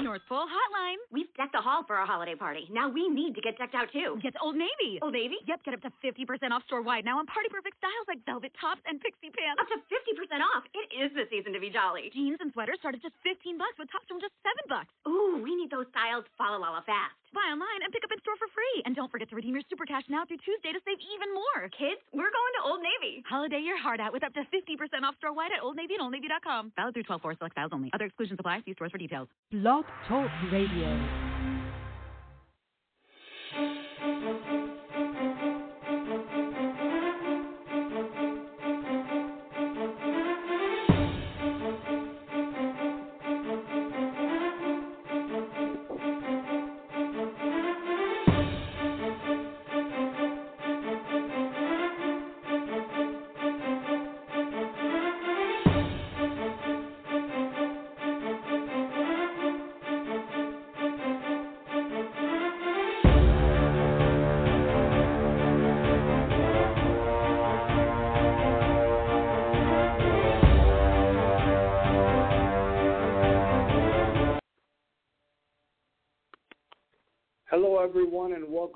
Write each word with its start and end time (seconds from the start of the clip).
North 0.00 0.24
Pole 0.28 0.48
Hotline. 0.48 0.96
We've 1.12 1.28
decked 1.36 1.52
the 1.52 1.60
hall 1.60 1.84
for 1.84 1.96
our 1.96 2.06
holiday 2.08 2.34
party. 2.34 2.64
Now 2.72 2.88
we 2.88 3.08
need 3.08 3.34
to 3.36 3.42
get 3.44 3.58
decked 3.60 3.74
out 3.74 3.92
too. 3.92 4.16
Get 4.22 4.34
Old 4.40 4.56
Navy. 4.56 4.96
Old 5.02 5.12
Navy? 5.12 5.36
Yep, 5.46 5.64
get 5.64 5.74
up 5.76 5.82
to 5.84 5.92
50% 6.00 6.24
off 6.50 6.64
store 6.64 6.80
wide 6.80 7.04
now 7.04 7.20
on 7.20 7.26
party 7.28 7.52
perfect 7.52 7.76
styles 7.78 8.06
like 8.08 8.24
velvet 8.24 8.52
tops 8.56 8.80
and 8.88 8.96
pixie 9.00 9.28
pants. 9.28 9.60
Up 9.60 9.68
to 9.68 9.78
50% 9.78 10.40
off. 10.56 10.64
It 10.72 10.88
is 10.96 11.12
the 11.12 11.28
season 11.28 11.52
to 11.52 11.60
be 11.60 11.68
jolly. 11.68 12.08
Jeans 12.16 12.40
and 12.40 12.52
sweaters 12.56 12.80
start 12.80 12.96
at 12.96 13.02
just 13.04 13.14
15 13.22 13.60
bucks 13.60 13.76
with 13.76 13.92
tops 13.92 14.08
from 14.08 14.24
just 14.24 14.32
7 14.40 14.56
bucks. 14.72 14.92
Ooh, 15.04 15.44
we 15.44 15.52
need 15.52 15.68
those 15.68 15.86
styles 15.92 16.24
Follow 16.40 16.56
Lala 16.56 16.80
fast. 16.88 17.19
Buy 17.32 17.46
online 17.54 17.80
and 17.86 17.92
pick 17.94 18.02
up 18.02 18.10
in 18.10 18.18
store 18.20 18.34
for 18.38 18.50
free. 18.50 18.82
And 18.84 18.94
don't 18.94 19.10
forget 19.10 19.30
to 19.30 19.36
redeem 19.36 19.54
your 19.54 19.62
super 19.70 19.86
cash 19.86 20.02
now 20.10 20.26
through 20.26 20.42
Tuesday 20.42 20.74
to 20.74 20.80
save 20.82 20.98
even 20.98 21.30
more. 21.30 21.70
Kids, 21.70 22.02
we're 22.10 22.30
going 22.34 22.52
to 22.58 22.62
Old 22.66 22.82
Navy. 22.82 23.22
Holiday 23.28 23.62
your 23.62 23.78
heart 23.78 24.00
out 24.00 24.12
with 24.12 24.24
up 24.26 24.34
to 24.34 24.42
50% 24.50 24.76
off 25.06 25.14
store 25.18 25.32
wide 25.32 25.54
at 25.54 25.62
Old 25.62 25.76
Navy 25.76 25.94
and 25.94 26.02
Old 26.02 26.10
OldNavy.com. 26.14 26.72
Valid 26.74 26.94
through 26.94 27.04
12 27.04 27.22
4 27.22 27.34
select 27.38 27.54
styles 27.54 27.70
only. 27.72 27.90
Other 27.94 28.06
exclusions 28.06 28.38
apply. 28.40 28.62
See 28.66 28.74
stores 28.74 28.90
for 28.90 28.98
details. 28.98 29.28
Blog 29.50 29.84
Talk 30.08 30.30
Radio. 30.50 30.90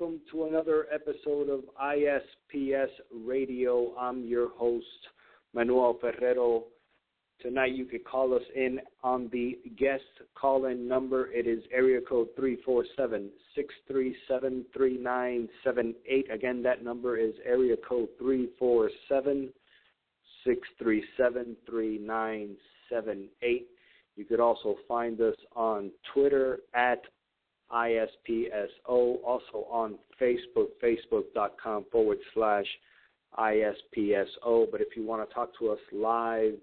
Welcome 0.05 0.21
to 0.31 0.45
another 0.45 0.85
episode 0.93 1.49
of 1.49 1.63
ISPS 1.81 2.89
Radio. 3.25 3.91
I'm 3.97 4.23
your 4.23 4.49
host, 4.49 4.85
Manuel 5.55 5.97
Ferrero. 5.99 6.65
Tonight, 7.41 7.73
you 7.73 7.85
can 7.85 8.01
call 8.01 8.35
us 8.35 8.43
in 8.55 8.81
on 9.03 9.29
the 9.31 9.57
guest 9.79 10.03
call 10.35 10.65
in 10.65 10.87
number. 10.87 11.31
It 11.31 11.47
is 11.47 11.63
area 11.73 12.01
code 12.07 12.27
347 12.35 13.31
637 13.55 14.65
3978. 14.77 16.31
Again, 16.31 16.61
that 16.61 16.83
number 16.83 17.17
is 17.17 17.33
area 17.43 17.75
code 17.77 18.09
347 18.19 19.49
637 20.43 21.57
3978. 21.67 23.67
You 24.17 24.25
could 24.25 24.39
also 24.39 24.75
find 24.87 25.19
us 25.19 25.35
on 25.55 25.89
Twitter 26.13 26.59
at 26.75 27.01
ISPSO, 27.71 29.17
also 29.25 29.65
on 29.69 29.95
Facebook, 30.21 30.67
facebook.com 30.83 31.85
forward 31.91 32.19
slash 32.33 32.65
ISPSO. 33.37 34.71
But 34.71 34.81
if 34.81 34.95
you 34.95 35.05
want 35.05 35.27
to 35.27 35.33
talk 35.33 35.57
to 35.59 35.69
us 35.69 35.79
live 35.91 36.53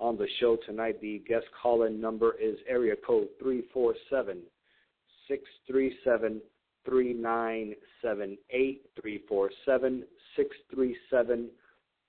on 0.00 0.16
the 0.16 0.26
show 0.40 0.56
tonight, 0.66 1.00
the 1.00 1.22
guest 1.28 1.46
call 1.60 1.84
in 1.84 2.00
number 2.00 2.34
is 2.40 2.56
area 2.68 2.94
code 3.06 3.28
347 3.38 4.38
637 5.28 6.40
3978. 6.84 8.82
347 9.00 10.04
637 10.36 11.48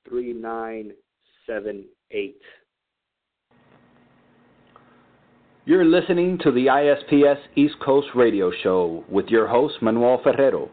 3978. 0.08 2.42
You're 5.68 5.84
listening 5.84 6.38
to 6.44 6.52
the 6.52 6.68
ISPS 6.68 7.40
East 7.56 7.74
Coast 7.84 8.10
Radio 8.14 8.52
Show 8.62 9.04
with 9.10 9.30
your 9.30 9.48
host, 9.48 9.82
Manuel 9.82 10.22
Ferrero. 10.24 10.70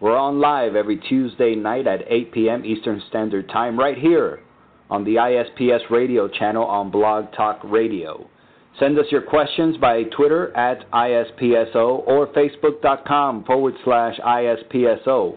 We're 0.00 0.16
on 0.16 0.40
live 0.40 0.74
every 0.74 0.96
Tuesday 0.96 1.54
night 1.54 1.86
at 1.86 2.00
8 2.08 2.32
p.m. 2.32 2.64
Eastern 2.64 3.00
Standard 3.08 3.48
Time 3.50 3.78
right 3.78 3.96
here 3.96 4.40
on 4.90 5.04
the 5.04 5.14
ISPS 5.14 5.88
radio 5.90 6.26
channel 6.26 6.64
on 6.64 6.90
Blog 6.90 7.32
Talk 7.36 7.60
Radio. 7.62 8.28
Send 8.80 8.98
us 8.98 9.06
your 9.12 9.22
questions 9.22 9.76
by 9.76 10.02
Twitter 10.16 10.52
at 10.56 10.90
ISPSO 10.90 12.02
or 12.04 12.26
Facebook.com 12.32 13.44
forward 13.44 13.74
slash 13.84 14.18
ISPSO. 14.18 15.36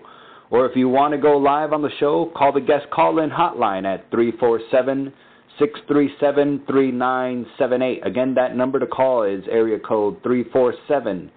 Or 0.50 0.66
if 0.66 0.76
you 0.76 0.90
want 0.90 1.12
to 1.12 1.20
go 1.20 1.38
live 1.38 1.74
on 1.74 1.84
the 1.84 1.92
show, 2.00 2.32
call 2.36 2.54
the 2.54 2.60
guest 2.60 2.88
call 2.92 3.20
in 3.20 3.30
hotline 3.30 3.86
at 3.86 4.10
347 4.10 5.14
637 5.60 6.64
3978. 6.68 8.06
Again, 8.06 8.34
that 8.36 8.56
number 8.56 8.80
to 8.80 8.88
call 8.88 9.24
is 9.24 9.44
area 9.50 9.80
code 9.80 10.22
347 10.24 11.32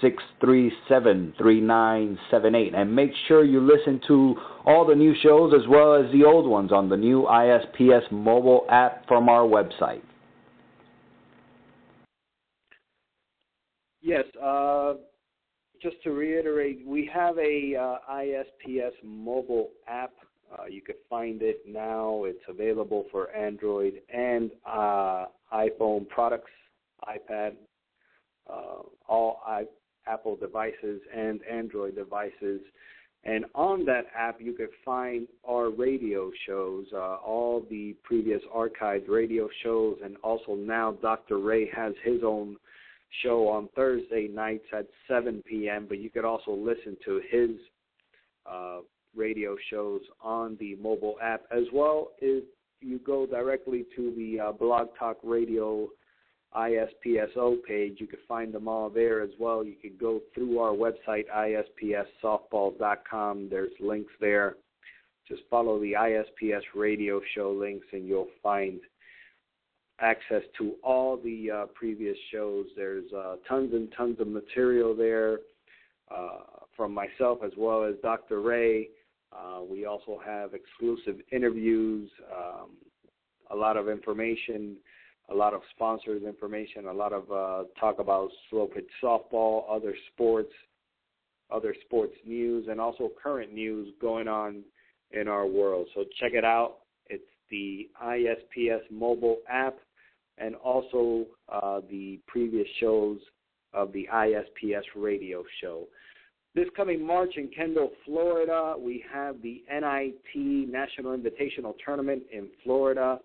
637 0.00 1.34
3978. 1.36 2.74
And 2.74 2.94
make 2.94 3.10
sure 3.28 3.44
you 3.44 3.60
listen 3.60 4.00
to 4.08 4.34
all 4.64 4.86
the 4.86 4.94
new 4.94 5.14
shows 5.22 5.52
as 5.54 5.68
well 5.68 5.94
as 5.94 6.10
the 6.12 6.24
old 6.24 6.48
ones 6.48 6.72
on 6.72 6.88
the 6.88 6.96
new 6.96 7.24
ISPS 7.24 8.10
mobile 8.10 8.64
app 8.70 9.06
from 9.06 9.28
our 9.28 9.42
website. 9.42 10.02
Yes, 14.02 14.24
uh, 14.42 14.94
just 15.82 16.02
to 16.04 16.10
reiterate, 16.12 16.86
we 16.86 17.10
have 17.12 17.36
a 17.38 17.76
uh, 17.76 18.12
ISPS 18.12 18.92
mobile 19.04 19.70
app. 19.86 20.12
Uh, 20.52 20.66
you 20.66 20.82
can 20.82 20.96
find 21.08 21.42
it 21.42 21.60
now. 21.66 22.24
It's 22.24 22.42
available 22.48 23.06
for 23.10 23.30
Android 23.34 24.02
and 24.12 24.50
uh, 24.66 25.26
iPhone 25.52 26.08
products, 26.08 26.50
iPad, 27.08 27.52
uh, 28.48 28.82
all 29.08 29.40
I- 29.46 29.66
Apple 30.06 30.36
devices 30.36 31.00
and 31.14 31.40
Android 31.50 31.94
devices. 31.94 32.60
And 33.22 33.44
on 33.54 33.84
that 33.84 34.06
app, 34.16 34.40
you 34.40 34.54
can 34.54 34.68
find 34.84 35.28
our 35.46 35.68
radio 35.70 36.30
shows, 36.46 36.86
uh, 36.92 37.16
all 37.16 37.66
the 37.68 37.94
previous 38.02 38.40
archived 38.54 39.08
radio 39.08 39.48
shows, 39.62 39.98
and 40.02 40.16
also 40.24 40.54
now 40.54 40.92
Dr. 41.02 41.38
Ray 41.38 41.68
has 41.70 41.92
his 42.02 42.22
own 42.24 42.56
show 43.22 43.46
on 43.46 43.68
Thursday 43.76 44.26
nights 44.28 44.64
at 44.72 44.86
7 45.06 45.42
p.m. 45.46 45.86
But 45.86 45.98
you 45.98 46.08
could 46.08 46.24
also 46.24 46.52
listen 46.52 46.96
to 47.04 47.20
his 47.30 47.50
uh, 48.50 48.80
radio 49.16 49.56
shows 49.70 50.02
on 50.20 50.58
the 50.60 50.76
mobile 50.76 51.16
app 51.22 51.44
as 51.50 51.64
well. 51.72 52.10
If 52.20 52.44
you 52.80 52.98
go 52.98 53.24
directly 53.26 53.86
to 53.96 54.14
the 54.16 54.40
uh, 54.40 54.52
Blog 54.52 54.88
Talk 54.98 55.18
Radio 55.22 55.88
ISPSO 56.56 57.62
page, 57.66 57.96
you 57.98 58.06
can 58.06 58.20
find 58.26 58.52
them 58.52 58.68
all 58.68 58.90
there 58.90 59.22
as 59.22 59.30
well. 59.38 59.64
You 59.64 59.76
could 59.80 59.98
go 59.98 60.20
through 60.34 60.58
our 60.58 60.72
website 60.72 61.28
ispssoftball.com. 61.28 63.48
There's 63.50 63.72
links 63.80 64.12
there. 64.20 64.56
Just 65.28 65.42
follow 65.48 65.80
the 65.80 65.92
ISPS 65.92 66.64
radio 66.74 67.20
show 67.34 67.52
links, 67.52 67.86
and 67.92 68.06
you'll 68.06 68.26
find 68.42 68.80
access 70.00 70.42
to 70.58 70.74
all 70.82 71.16
the 71.16 71.50
uh, 71.50 71.66
previous 71.74 72.16
shows. 72.32 72.66
There's 72.76 73.12
uh, 73.12 73.36
tons 73.48 73.72
and 73.74 73.92
tons 73.96 74.18
of 74.18 74.26
material 74.26 74.96
there 74.96 75.38
uh, 76.10 76.59
from 76.76 76.92
myself 76.92 77.38
as 77.44 77.52
well 77.56 77.84
as 77.84 77.94
Dr. 78.02 78.40
Ray. 78.40 78.88
Uh, 79.32 79.60
we 79.68 79.84
also 79.84 80.20
have 80.24 80.54
exclusive 80.54 81.20
interviews, 81.30 82.10
um, 82.36 82.70
a 83.50 83.56
lot 83.56 83.76
of 83.76 83.88
information, 83.88 84.76
a 85.30 85.34
lot 85.34 85.54
of 85.54 85.60
sponsors 85.74 86.22
information, 86.24 86.86
a 86.86 86.92
lot 86.92 87.12
of 87.12 87.30
uh, 87.30 87.64
talk 87.78 88.00
about 88.00 88.28
slow 88.48 88.66
pitch 88.66 88.88
softball, 89.02 89.64
other 89.70 89.94
sports, 90.12 90.52
other 91.50 91.74
sports 91.84 92.14
news, 92.26 92.66
and 92.68 92.80
also 92.80 93.10
current 93.22 93.52
news 93.52 93.88
going 94.00 94.26
on 94.26 94.62
in 95.12 95.28
our 95.28 95.46
world. 95.46 95.86
So 95.94 96.04
check 96.18 96.32
it 96.34 96.44
out. 96.44 96.78
It's 97.06 97.22
the 97.50 97.88
ISPS 98.02 98.82
mobile 98.90 99.38
app 99.48 99.78
and 100.38 100.54
also 100.56 101.26
uh, 101.48 101.80
the 101.90 102.18
previous 102.26 102.66
shows 102.80 103.18
of 103.72 103.92
the 103.92 104.08
ISPS 104.12 104.84
radio 104.96 105.44
show. 105.60 105.86
This 106.52 106.66
coming 106.76 107.06
March 107.06 107.34
in 107.36 107.48
Kendall, 107.48 107.92
Florida, 108.04 108.74
we 108.76 109.04
have 109.12 109.40
the 109.40 109.62
NIT 109.70 110.68
National 110.68 111.16
Invitational 111.16 111.74
Tournament 111.84 112.24
in 112.32 112.48
Florida. 112.64 113.20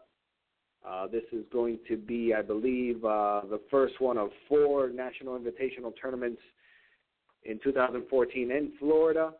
Uh, 0.88 1.08
this 1.08 1.24
is 1.32 1.44
going 1.52 1.80
to 1.88 1.98
be, 1.98 2.36
I 2.36 2.44
believe, 2.44 3.04
uh, 3.04 3.42
the 3.50 3.62
first 3.72 4.00
one 4.00 4.20
of 4.20 4.30
four 4.48 4.90
National 4.90 5.40
Invitational 5.40 5.92
tournaments 6.00 6.40
in 7.46 7.60
2014 7.64 8.52
in 8.52 8.74
Florida. 8.78 9.32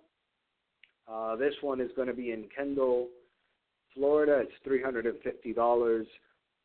Uh, 1.08 1.36
this 1.36 1.54
one 1.62 1.80
is 1.80 1.92
going 1.96 2.08
to 2.08 2.14
be 2.16 2.32
in 2.32 2.46
Kendall, 2.58 3.10
Florida. 3.94 4.42
It's 4.42 5.08
$350 5.48 6.06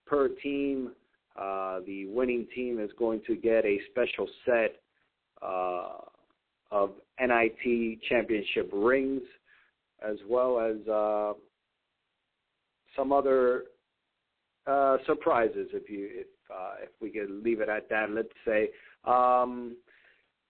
per 0.06 0.28
team. 0.42 0.92
Uh, 1.38 1.80
the 1.86 2.06
winning 2.06 2.46
team 2.54 2.80
is 2.80 2.90
going 2.98 3.20
to 3.26 3.36
get 3.36 3.66
a 3.66 3.78
special 3.90 4.26
set 4.46 4.76
uh, 5.42 5.98
of 6.70 6.92
NIT 7.20 8.02
championship 8.08 8.70
rings, 8.72 9.22
as 10.06 10.16
well 10.28 10.60
as 10.60 10.88
uh, 10.88 11.32
some 12.96 13.12
other 13.12 13.64
uh, 14.66 14.98
surprises. 15.06 15.68
If 15.72 15.88
you 15.90 16.08
if 16.10 16.26
uh, 16.50 16.74
if 16.82 16.90
we 17.00 17.10
could 17.10 17.30
leave 17.30 17.60
it 17.60 17.68
at 17.68 17.88
that, 17.88 18.10
let's 18.10 18.28
say. 18.44 18.70
Um, 19.04 19.76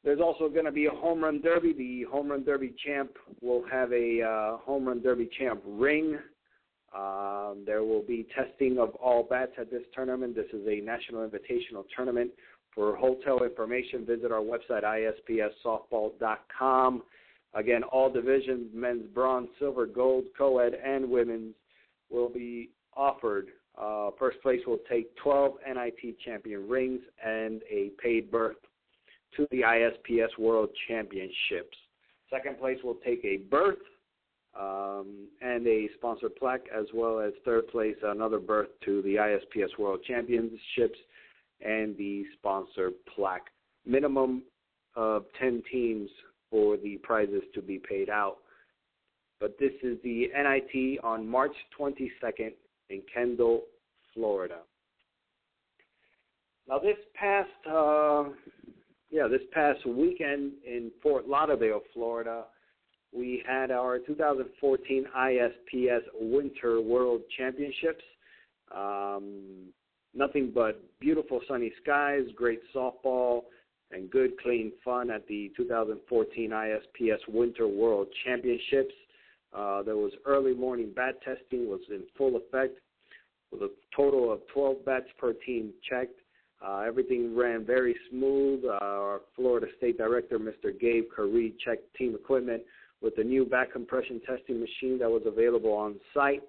there's 0.02 0.20
also 0.20 0.48
going 0.48 0.64
to 0.64 0.72
be 0.72 0.86
a 0.86 0.90
home 0.90 1.22
run 1.22 1.42
derby. 1.42 1.74
The 1.74 2.10
home 2.10 2.30
run 2.30 2.42
derby 2.42 2.74
champ 2.84 3.10
will 3.42 3.64
have 3.70 3.92
a 3.92 4.22
uh, 4.22 4.56
home 4.58 4.86
run 4.86 5.02
derby 5.02 5.28
champ 5.38 5.60
ring. 5.66 6.18
Um, 6.96 7.62
there 7.66 7.84
will 7.84 8.02
be 8.02 8.26
testing 8.34 8.78
of 8.78 8.94
all 8.96 9.22
bats 9.22 9.52
at 9.58 9.70
this 9.70 9.82
tournament. 9.94 10.34
This 10.34 10.46
is 10.52 10.66
a 10.66 10.80
national 10.80 11.28
invitational 11.28 11.84
tournament. 11.94 12.30
For 12.74 12.96
hotel 12.96 13.42
information, 13.42 14.06
visit 14.06 14.32
our 14.32 14.40
website, 14.40 14.84
ispssoftball.com. 14.84 17.02
Again, 17.54 17.82
all 17.82 18.10
divisions, 18.10 18.70
men's 18.72 19.06
bronze, 19.12 19.48
silver, 19.58 19.86
gold, 19.86 20.24
co-ed, 20.38 20.74
and 20.74 21.10
women's, 21.10 21.56
will 22.10 22.28
be 22.28 22.70
offered. 22.96 23.48
Uh, 23.80 24.10
first 24.18 24.40
place 24.42 24.60
will 24.66 24.80
take 24.88 25.14
12 25.16 25.54
NIT 25.66 26.18
champion 26.24 26.68
rings 26.68 27.00
and 27.24 27.62
a 27.70 27.90
paid 28.02 28.30
berth 28.30 28.56
to 29.36 29.46
the 29.50 29.62
ISPS 29.62 30.36
World 30.38 30.70
Championships. 30.88 31.76
Second 32.28 32.58
place 32.58 32.78
will 32.84 32.98
take 33.04 33.24
a 33.24 33.38
berth 33.50 33.78
um, 34.58 35.28
and 35.40 35.66
a 35.66 35.88
sponsored 35.96 36.36
plaque, 36.36 36.66
as 36.76 36.86
well 36.92 37.20
as 37.20 37.32
third 37.44 37.68
place 37.68 37.96
another 38.02 38.38
berth 38.38 38.68
to 38.84 39.02
the 39.02 39.16
ISPS 39.16 39.78
World 39.78 40.00
Championships 40.06 40.98
and 41.64 41.96
the 41.96 42.24
sponsor 42.38 42.90
plaque. 43.14 43.46
Minimum 43.86 44.42
of 44.96 45.24
10 45.38 45.62
teams 45.70 46.10
for 46.50 46.76
the 46.76 46.98
prizes 47.02 47.42
to 47.54 47.62
be 47.62 47.78
paid 47.78 48.10
out. 48.10 48.38
But 49.40 49.56
this 49.58 49.72
is 49.82 49.96
the 50.02 50.28
NIT 50.34 51.02
on 51.02 51.26
March 51.26 51.54
22nd 51.78 52.52
in 52.90 53.02
Kendall, 53.12 53.62
Florida. 54.12 54.58
Now, 56.68 56.78
this 56.78 56.98
past 57.14 57.48
uh, 57.68 58.24
yeah, 59.10 59.26
this 59.26 59.42
past 59.52 59.84
weekend 59.86 60.52
in 60.64 60.90
Fort 61.02 61.28
Lauderdale, 61.28 61.80
Florida, 61.92 62.44
we 63.12 63.42
had 63.46 63.72
our 63.72 63.98
2014 63.98 65.04
ISPS 65.16 66.02
Winter 66.20 66.80
World 66.80 67.22
Championships. 67.36 68.04
Um, 68.74 69.72
nothing 70.14 70.52
but 70.54 70.82
beautiful 71.00 71.40
sunny 71.48 71.72
skies, 71.82 72.24
great 72.34 72.60
softball, 72.74 73.42
and 73.92 74.10
good 74.10 74.40
clean 74.40 74.72
fun 74.84 75.10
at 75.10 75.26
the 75.26 75.50
2014 75.56 76.50
ISPS 76.50 77.20
Winter 77.28 77.66
World 77.66 78.08
Championships. 78.24 78.94
Uh, 79.52 79.82
there 79.82 79.96
was 79.96 80.12
early 80.26 80.54
morning 80.54 80.92
bat 80.94 81.20
testing 81.22 81.68
was 81.68 81.80
in 81.90 82.02
full 82.16 82.36
effect 82.36 82.78
with 83.50 83.62
a 83.62 83.70
total 83.94 84.32
of 84.32 84.40
12 84.54 84.84
bats 84.84 85.06
per 85.18 85.32
team 85.32 85.72
checked. 85.88 86.20
Uh, 86.64 86.80
everything 86.86 87.34
ran 87.34 87.64
very 87.64 87.96
smooth. 88.10 88.64
Uh, 88.64 88.78
our 88.82 89.22
Florida 89.34 89.66
State 89.78 89.98
Director, 89.98 90.38
Mr. 90.38 90.78
Gabe 90.78 91.04
Curry, 91.14 91.54
checked 91.64 91.92
team 91.96 92.14
equipment 92.14 92.62
with 93.00 93.16
the 93.16 93.24
new 93.24 93.44
bat 93.44 93.72
compression 93.72 94.20
testing 94.26 94.60
machine 94.60 94.98
that 94.98 95.10
was 95.10 95.22
available 95.26 95.72
on 95.72 95.96
site. 96.14 96.42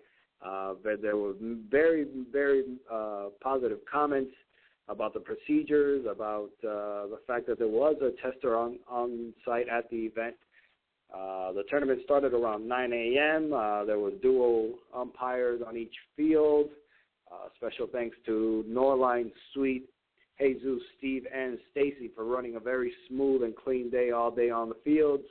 Uh, 0.46 0.74
there 1.02 1.18
were 1.18 1.34
very, 1.70 2.06
very 2.32 2.64
uh, 2.92 3.26
positive 3.42 3.80
comments 3.92 4.32
about 4.90 5.14
the 5.14 5.20
procedures, 5.20 6.06
about 6.10 6.50
uh, 6.64 7.08
the 7.08 7.20
fact 7.28 7.48
that 7.48 7.60
there 7.60 7.68
was 7.68 7.96
a 8.02 8.12
tester 8.22 8.58
on, 8.58 8.80
on 8.90 9.34
site 9.46 9.70
at 9.70 9.90
the 9.90 9.98
event. 9.98 10.36
Uh, 11.14 11.52
the 11.52 11.64
tournament 11.70 12.00
started 12.04 12.34
around 12.34 12.68
9 12.68 12.94
a.m. 12.94 13.54
Uh, 13.54 13.86
there 13.86 14.00
were 14.00 14.12
dual 14.22 14.74
umpires 14.96 15.62
on 15.66 15.78
each 15.78 15.94
field. 16.16 16.70
Uh, 17.32 17.48
special 17.56 17.88
thanks 17.92 18.18
to 18.26 18.66
Norline 18.68 19.32
Suite 19.54 19.88
Jesus, 20.42 20.82
Steve, 20.98 21.26
and 21.34 21.60
Stacy 21.72 22.10
for 22.16 22.26
running 22.26 22.56
a 22.56 22.60
very 22.60 22.92
smooth 23.08 23.44
and 23.44 23.56
clean 23.56 23.90
day 23.90 24.12
all 24.12 24.32
day 24.32 24.50
on 24.50 24.70
the 24.70 24.76
fields. 24.84 25.24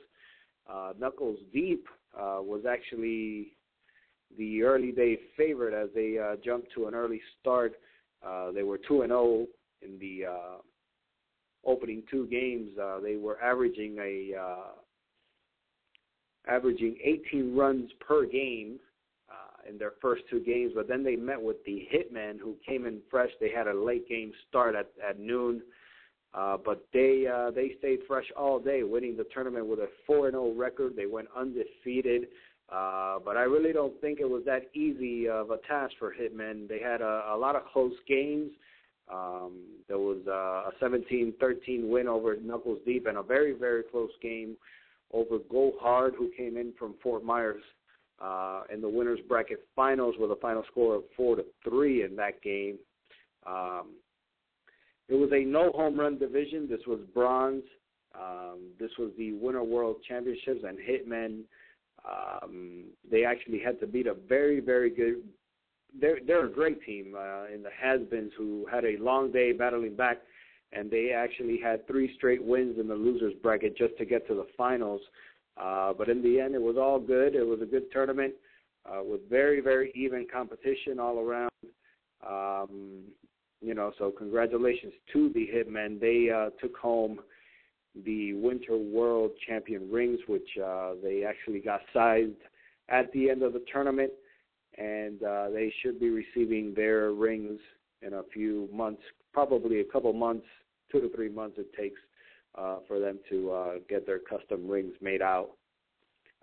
Uh, 0.71 0.93
Knuckles 0.97 1.37
Deep 1.51 1.85
uh, 2.15 2.39
was 2.39 2.63
actually 2.69 3.53
the 4.37 4.63
early 4.63 4.91
day 4.91 5.17
favorite 5.37 5.73
as 5.73 5.89
they 5.93 6.17
uh, 6.17 6.35
jumped 6.43 6.71
to 6.75 6.87
an 6.87 6.93
early 6.93 7.21
start. 7.39 7.73
Uh, 8.25 8.51
they 8.51 8.63
were 8.63 8.79
2 8.87 9.01
and 9.01 9.11
0 9.11 9.47
in 9.81 9.97
the 9.99 10.25
uh, 10.25 10.57
opening 11.65 12.03
two 12.09 12.27
games. 12.27 12.69
Uh, 12.77 12.99
they 12.99 13.15
were 13.15 13.41
averaging 13.41 13.97
a 13.99 14.37
uh, 14.39 14.71
averaging 16.47 16.97
18 17.03 17.55
runs 17.55 17.89
per 17.99 18.25
game 18.25 18.79
in 19.69 19.77
their 19.77 19.93
first 20.01 20.23
two 20.29 20.39
games, 20.39 20.71
but 20.75 20.87
then 20.87 21.03
they 21.03 21.15
met 21.15 21.41
with 21.41 21.63
the 21.65 21.87
Hitmen, 21.93 22.39
who 22.39 22.55
came 22.67 22.85
in 22.85 22.99
fresh. 23.09 23.29
They 23.39 23.51
had 23.51 23.67
a 23.67 23.73
late 23.73 24.07
game 24.07 24.31
start 24.49 24.75
at 24.75 24.89
at 25.07 25.19
noon, 25.19 25.61
uh, 26.33 26.57
but 26.63 26.85
they 26.93 27.27
uh, 27.27 27.51
they 27.51 27.75
stayed 27.79 27.99
fresh 28.07 28.25
all 28.37 28.59
day, 28.59 28.83
winning 28.83 29.17
the 29.17 29.25
tournament 29.33 29.67
with 29.67 29.79
a 29.79 29.89
four 30.05 30.27
and 30.27 30.33
zero 30.33 30.53
record. 30.53 30.95
They 30.95 31.05
went 31.05 31.27
undefeated. 31.35 32.27
Uh, 32.71 33.19
but 33.23 33.35
I 33.35 33.41
really 33.41 33.73
don't 33.73 33.99
think 33.99 34.19
it 34.19 34.29
was 34.29 34.43
that 34.45 34.69
easy 34.73 35.27
of 35.27 35.51
a 35.51 35.57
task 35.67 35.93
for 35.99 36.13
Hitmen. 36.13 36.69
They 36.69 36.79
had 36.79 37.01
a, 37.01 37.31
a 37.33 37.37
lot 37.37 37.55
of 37.55 37.63
close 37.65 37.93
games. 38.07 38.51
Um, 39.11 39.63
there 39.89 39.99
was 39.99 40.19
uh, 40.25 40.69
a 40.69 40.71
17-13 40.81 41.89
win 41.89 42.07
over 42.07 42.37
Knuckles 42.37 42.79
Deep 42.85 43.07
and 43.07 43.17
a 43.17 43.23
very, 43.23 43.51
very 43.51 43.83
close 43.83 44.11
game 44.21 44.55
over 45.11 45.39
Go 45.49 45.73
Hard, 45.81 46.13
who 46.17 46.31
came 46.37 46.55
in 46.55 46.71
from 46.79 46.95
Fort 47.03 47.25
Myers 47.25 47.61
uh, 48.21 48.61
in 48.73 48.81
the 48.81 48.87
winners 48.87 49.19
bracket 49.27 49.67
finals 49.75 50.15
with 50.17 50.31
a 50.31 50.35
final 50.37 50.63
score 50.71 50.95
of 50.95 51.03
four 51.17 51.35
to 51.35 51.43
three 51.67 52.03
in 52.03 52.15
that 52.15 52.41
game. 52.41 52.77
Um, 53.45 53.95
it 55.09 55.15
was 55.15 55.29
a 55.33 55.43
no 55.43 55.71
home 55.71 55.99
run 55.99 56.17
division. 56.17 56.69
This 56.69 56.79
was 56.87 56.99
bronze. 57.13 57.63
Um, 58.15 58.59
this 58.79 58.91
was 58.97 59.11
the 59.17 59.33
Winter 59.33 59.63
World 59.63 59.97
Championships 60.07 60.63
and 60.65 60.77
Hitmen. 60.77 61.41
Um, 62.05 62.85
they 63.09 63.25
actually 63.25 63.59
had 63.59 63.79
to 63.79 63.87
beat 63.87 64.07
a 64.07 64.13
very, 64.13 64.59
very 64.59 64.89
good. 64.89 65.23
They're 65.99 66.19
they're 66.25 66.45
a 66.45 66.51
great 66.51 66.81
team 66.83 67.15
uh, 67.17 67.53
in 67.53 67.61
the 67.63 67.69
has-beens 67.77 68.31
who 68.37 68.65
had 68.71 68.85
a 68.85 68.97
long 68.97 69.31
day 69.31 69.51
battling 69.51 69.95
back, 69.95 70.17
and 70.71 70.89
they 70.89 71.11
actually 71.11 71.59
had 71.61 71.85
three 71.85 72.13
straight 72.15 72.43
wins 72.43 72.79
in 72.79 72.87
the 72.87 72.95
losers 72.95 73.33
bracket 73.43 73.77
just 73.77 73.97
to 73.97 74.05
get 74.05 74.27
to 74.27 74.33
the 74.33 74.47
finals. 74.57 75.01
Uh, 75.57 75.93
but 75.93 76.09
in 76.09 76.23
the 76.23 76.39
end, 76.39 76.55
it 76.55 76.61
was 76.61 76.77
all 76.77 76.99
good. 76.99 77.35
It 77.35 77.45
was 77.45 77.61
a 77.61 77.65
good 77.65 77.91
tournament 77.91 78.33
uh, 78.85 79.03
with 79.03 79.29
very, 79.29 79.59
very 79.59 79.91
even 79.95 80.25
competition 80.31 80.97
all 80.99 81.19
around. 81.19 81.51
Um, 82.27 83.03
you 83.61 83.75
know, 83.75 83.91
so 83.99 84.11
congratulations 84.11 84.93
to 85.13 85.29
the 85.33 85.47
Hitmen. 85.53 85.99
They 85.99 86.31
uh, 86.31 86.49
took 86.59 86.75
home 86.77 87.19
the 88.05 88.33
Winter 88.33 88.77
World 88.77 89.31
Champion 89.47 89.89
rings, 89.91 90.19
which 90.27 90.47
uh, 90.63 90.93
they 91.03 91.23
actually 91.23 91.59
got 91.59 91.81
sized 91.93 92.31
at 92.89 93.11
the 93.13 93.29
end 93.29 93.43
of 93.43 93.53
the 93.53 93.63
tournament, 93.71 94.11
and 94.77 95.21
uh, 95.23 95.49
they 95.49 95.73
should 95.81 95.99
be 95.99 96.09
receiving 96.09 96.73
their 96.73 97.11
rings 97.11 97.59
in 98.01 98.13
a 98.13 98.23
few 98.33 98.69
months, 98.73 99.01
probably 99.33 99.81
a 99.81 99.85
couple 99.85 100.11
months, 100.13 100.45
two 100.91 101.01
to 101.01 101.09
three 101.15 101.29
months 101.29 101.57
it 101.57 101.71
takes 101.73 101.99
uh, 102.55 102.77
for 102.87 102.99
them 102.99 103.19
to 103.29 103.51
uh, 103.51 103.73
get 103.89 104.05
their 104.05 104.19
custom 104.19 104.67
rings 104.67 104.93
made 105.01 105.21
out 105.21 105.51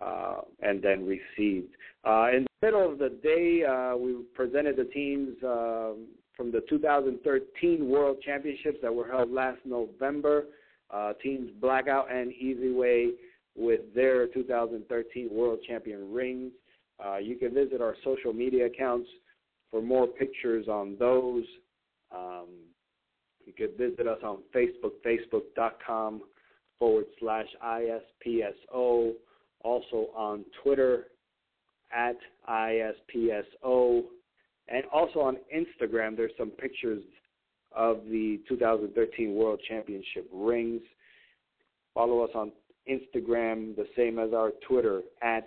uh, 0.00 0.40
and 0.60 0.82
then 0.82 1.06
received. 1.06 1.74
Uh, 2.04 2.28
in 2.34 2.44
the 2.44 2.66
middle 2.66 2.90
of 2.90 2.98
the 2.98 3.10
day, 3.22 3.64
uh, 3.64 3.96
we 3.96 4.14
presented 4.34 4.76
the 4.76 4.84
teams 4.84 5.36
um, 5.44 6.06
from 6.36 6.52
the 6.52 6.62
2013 6.68 7.88
World 7.88 8.18
Championships 8.24 8.78
that 8.82 8.94
were 8.94 9.08
held 9.08 9.30
last 9.30 9.58
November. 9.64 10.44
Uh, 10.90 11.12
teams 11.22 11.50
Blackout 11.60 12.10
and 12.10 12.32
Easy 12.32 12.72
Way 12.72 13.10
with 13.56 13.80
their 13.94 14.26
2013 14.28 15.28
World 15.30 15.58
Champion 15.66 16.12
rings. 16.12 16.52
you 17.20 17.36
can 17.36 17.52
visit 17.52 17.80
our 17.80 17.96
social 18.04 18.32
media 18.32 18.66
accounts 18.66 19.08
for 19.70 19.82
more 19.82 20.06
pictures 20.06 20.68
on 20.68 20.96
those. 20.98 21.44
Um, 22.14 22.46
you 23.44 23.52
could 23.52 23.76
visit 23.76 24.06
us 24.06 24.18
on 24.22 24.38
Facebook, 24.54 24.92
facebook.com 25.06 26.22
forward 26.78 27.06
slash 27.18 27.46
ISPSO. 27.64 29.12
Also 29.64 30.08
on 30.14 30.44
Twitter 30.62 31.06
at 31.92 32.16
ISPSO. 32.48 34.02
And 34.68 34.84
also 34.92 35.20
on 35.20 35.38
Instagram, 35.54 36.16
there's 36.16 36.32
some 36.38 36.50
pictures 36.50 37.02
of 37.78 38.00
the 38.10 38.40
2013 38.48 39.34
World 39.34 39.60
Championship 39.66 40.28
rings. 40.32 40.82
Follow 41.94 42.22
us 42.24 42.30
on 42.34 42.50
Instagram, 42.90 43.76
the 43.76 43.86
same 43.96 44.18
as 44.18 44.34
our 44.34 44.50
Twitter, 44.66 45.02
at 45.22 45.46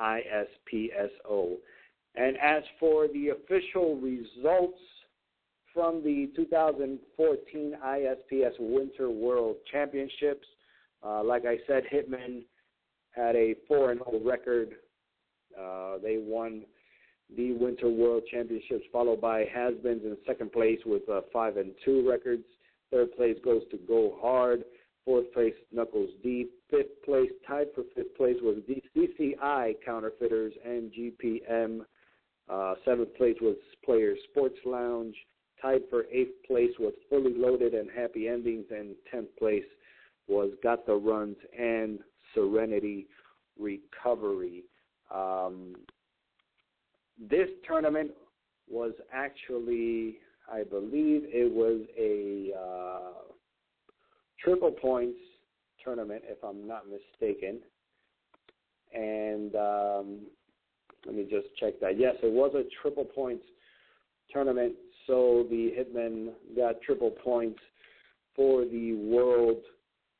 ISPSO. 0.00 1.56
And 2.14 2.38
as 2.38 2.62
for 2.80 3.08
the 3.08 3.28
official 3.28 3.96
results 3.96 4.78
from 5.74 6.02
the 6.02 6.30
2014 6.34 7.76
ISPS 7.84 8.54
Winter 8.58 9.10
World 9.10 9.56
Championships. 9.70 10.46
Uh, 11.04 11.22
like 11.22 11.44
I 11.44 11.58
said, 11.66 11.82
Hitman 11.92 12.44
had 13.10 13.36
a 13.36 13.54
4 13.68 13.92
0 13.92 14.20
record. 14.24 14.76
Uh, 15.54 15.98
they 16.02 16.16
won 16.18 16.62
the 17.34 17.52
Winter 17.52 17.88
World 17.88 18.22
Championships, 18.30 18.84
followed 18.92 19.20
by 19.20 19.44
Has-Beens 19.52 20.04
in 20.04 20.16
second 20.26 20.52
place 20.52 20.78
with 20.86 21.08
uh, 21.08 21.22
5 21.32 21.56
and 21.56 21.72
2 21.84 22.08
records. 22.08 22.44
Third 22.90 23.12
place 23.16 23.36
goes 23.44 23.62
to 23.70 23.78
Go 23.78 24.16
Hard. 24.20 24.64
Fourth 25.04 25.32
place, 25.32 25.54
Knuckles 25.72 26.10
Deep. 26.22 26.50
Fifth 26.70 27.02
place, 27.04 27.30
tied 27.46 27.68
for 27.74 27.84
fifth 27.94 28.16
place, 28.16 28.36
was 28.42 28.56
DCI 28.96 29.74
Counterfeiters 29.84 30.52
and 30.64 30.92
GPM. 30.92 31.80
Uh, 32.48 32.74
seventh 32.84 33.14
place 33.16 33.36
was 33.40 33.56
Players 33.84 34.18
Sports 34.30 34.58
Lounge. 34.64 35.14
Tied 35.62 35.82
for 35.90 36.04
eighth 36.12 36.44
place 36.46 36.72
was 36.78 36.92
Fully 37.08 37.34
Loaded 37.36 37.74
and 37.74 37.88
Happy 37.90 38.28
Endings. 38.28 38.66
And 38.70 38.94
tenth 39.10 39.28
place 39.38 39.64
was 40.28 40.50
Got 40.62 40.86
the 40.86 40.94
Runs 40.94 41.36
and 41.56 42.00
Serenity 42.34 43.06
Recovery. 43.58 44.64
Um, 45.14 45.74
this 47.18 47.48
tournament 47.66 48.10
was 48.68 48.92
actually, 49.12 50.16
I 50.52 50.62
believe, 50.64 51.22
it 51.26 51.50
was 51.50 51.82
a 51.98 52.52
uh, 52.58 53.32
triple 54.42 54.72
points 54.72 55.18
tournament, 55.82 56.22
if 56.26 56.42
I'm 56.44 56.66
not 56.66 56.84
mistaken. 56.88 57.60
And 58.94 59.54
um, 59.54 60.18
let 61.04 61.14
me 61.14 61.26
just 61.30 61.46
check 61.58 61.78
that. 61.80 61.98
Yes, 61.98 62.16
it 62.22 62.32
was 62.32 62.52
a 62.54 62.64
triple 62.82 63.04
points 63.04 63.44
tournament. 64.32 64.74
So 65.06 65.46
the 65.50 65.72
Hitmen 65.78 66.30
got 66.56 66.80
triple 66.82 67.10
points 67.10 67.60
for 68.34 68.64
the 68.64 68.92
world 68.94 69.62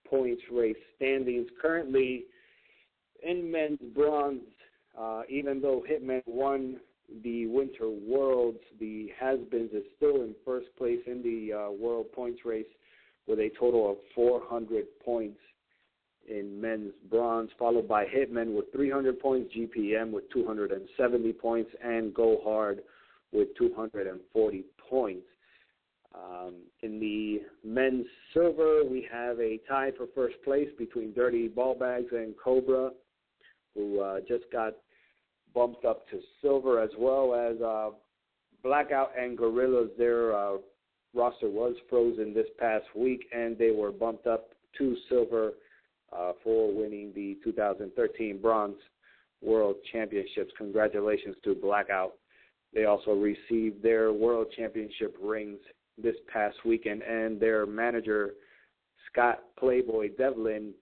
points 0.08 0.42
race 0.52 0.76
standings. 0.94 1.48
Currently, 1.60 2.24
in 3.22 3.50
men's 3.50 3.80
bronze, 3.94 4.42
uh, 4.98 5.22
even 5.28 5.60
though 5.60 5.84
Hitman 5.88 6.22
won 6.26 6.76
the 7.22 7.46
Winter 7.46 7.88
Worlds, 7.88 8.58
the 8.80 9.10
Has-Beens 9.18 9.72
is 9.72 9.84
still 9.96 10.22
in 10.22 10.34
first 10.44 10.66
place 10.76 11.00
in 11.06 11.22
the 11.22 11.52
uh, 11.52 11.70
world 11.70 12.06
points 12.12 12.40
race 12.44 12.66
with 13.26 13.38
a 13.38 13.50
total 13.58 13.90
of 13.90 13.96
400 14.14 14.86
points 15.04 15.38
in 16.28 16.60
men's 16.60 16.92
bronze, 17.10 17.50
followed 17.58 17.86
by 17.86 18.04
Hitman 18.04 18.54
with 18.54 18.72
300 18.72 19.20
points, 19.20 19.54
GPM 19.54 20.10
with 20.10 20.28
270 20.30 21.32
points, 21.34 21.70
and 21.82 22.12
Go 22.12 22.40
Hard 22.42 22.80
with 23.32 23.48
240 23.56 24.64
points. 24.90 25.26
Um, 26.14 26.54
in 26.82 26.98
the 26.98 27.42
men's 27.62 28.06
silver, 28.32 28.82
we 28.84 29.06
have 29.12 29.38
a 29.38 29.60
tie 29.68 29.92
for 29.96 30.06
first 30.14 30.36
place 30.44 30.68
between 30.78 31.12
Dirty 31.12 31.46
Ball 31.46 31.74
Bags 31.74 32.12
and 32.12 32.34
Cobra, 32.42 32.90
who 33.74 34.00
uh, 34.00 34.20
just 34.26 34.44
got 34.50 34.72
bumped 35.56 35.86
up 35.86 36.06
to 36.10 36.20
silver, 36.42 36.80
as 36.80 36.90
well 36.98 37.34
as 37.34 37.60
uh, 37.62 37.90
Blackout 38.62 39.12
and 39.18 39.36
Gorillas. 39.38 39.90
Their 39.96 40.36
uh, 40.36 40.58
roster 41.14 41.48
was 41.48 41.74
frozen 41.88 42.34
this 42.34 42.46
past 42.60 42.84
week, 42.94 43.24
and 43.34 43.56
they 43.56 43.70
were 43.70 43.90
bumped 43.90 44.26
up 44.26 44.50
to 44.78 44.96
silver 45.08 45.54
uh, 46.12 46.32
for 46.44 46.72
winning 46.72 47.10
the 47.14 47.38
2013 47.42 48.38
Bronze 48.40 48.76
World 49.42 49.76
Championships. 49.90 50.52
Congratulations 50.58 51.36
to 51.42 51.54
Blackout. 51.54 52.12
They 52.74 52.84
also 52.84 53.12
received 53.12 53.82
their 53.82 54.12
World 54.12 54.48
Championship 54.54 55.16
rings 55.22 55.58
this 55.96 56.16
past 56.30 56.56
weekend, 56.66 57.02
and 57.02 57.40
their 57.40 57.64
manager, 57.64 58.34
Scott 59.10 59.40
Playboy 59.58 60.10
Devlin, 60.18 60.74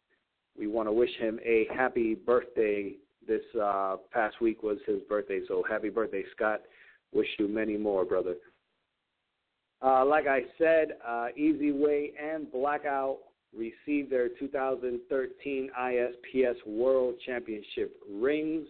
we 0.59 0.67
want 0.67 0.89
to 0.89 0.93
wish 0.93 1.15
him 1.19 1.39
a 1.45 1.69
happy 1.75 2.15
birthday. 2.15 2.95
This 3.27 3.43
uh, 3.61 3.97
past 4.13 4.41
week 4.41 4.63
was 4.63 4.79
his 4.87 5.01
birthday, 5.09 5.41
so 5.49 5.65
happy 5.69 5.89
birthday, 5.89 6.25
Scott. 6.35 6.61
Wish 7.13 7.29
you 7.39 7.49
many 7.49 7.77
more, 7.77 8.05
brother. 8.05 8.35
Uh, 9.83 10.05
like 10.05 10.27
I 10.27 10.41
said, 10.59 10.97
uh, 11.07 11.29
Easy 11.37 11.73
Way 11.73 12.13
and 12.21 12.51
Blackout 12.51 13.19
received 13.57 14.11
their 14.11 14.29
2013 14.29 15.71
ISPS 15.79 16.57
World 16.67 17.15
Championship 17.25 17.97
rings. 18.11 18.67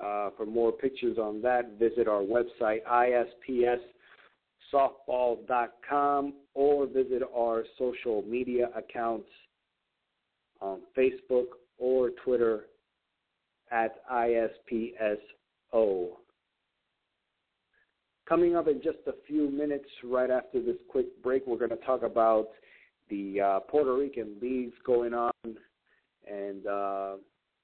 Uh, 0.00 0.30
for 0.36 0.46
more 0.46 0.72
pictures 0.72 1.18
on 1.18 1.42
that, 1.42 1.78
visit 1.78 2.08
our 2.08 2.22
website, 2.22 2.80
ispssoftball.com, 4.72 6.32
or 6.54 6.86
visit 6.86 7.22
our 7.36 7.64
social 7.76 8.22
media 8.22 8.70
accounts 8.74 9.28
on 10.60 10.80
Facebook 10.96 11.46
or 11.78 12.10
Twitter 12.24 12.66
at 13.70 13.96
ISPSO. 14.10 15.18
Coming 18.28 18.54
up 18.56 18.68
in 18.68 18.80
just 18.82 18.98
a 19.06 19.12
few 19.26 19.50
minutes, 19.50 19.86
right 20.04 20.30
after 20.30 20.62
this 20.62 20.76
quick 20.88 21.06
break, 21.22 21.46
we're 21.46 21.58
going 21.58 21.70
to 21.70 21.76
talk 21.84 22.02
about 22.02 22.48
the 23.08 23.40
uh, 23.40 23.60
Puerto 23.60 23.94
Rican 23.96 24.36
leagues 24.40 24.74
going 24.86 25.14
on 25.14 25.32
and 26.30 26.66
uh, 26.66 26.70
a 26.70 27.18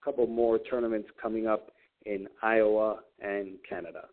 couple 0.05 0.27
more 0.27 0.59
tournaments 0.59 1.09
coming 1.21 1.47
up 1.47 1.71
in 2.05 2.27
Iowa 2.43 3.01
and 3.21 3.59
Canada. 3.69 4.07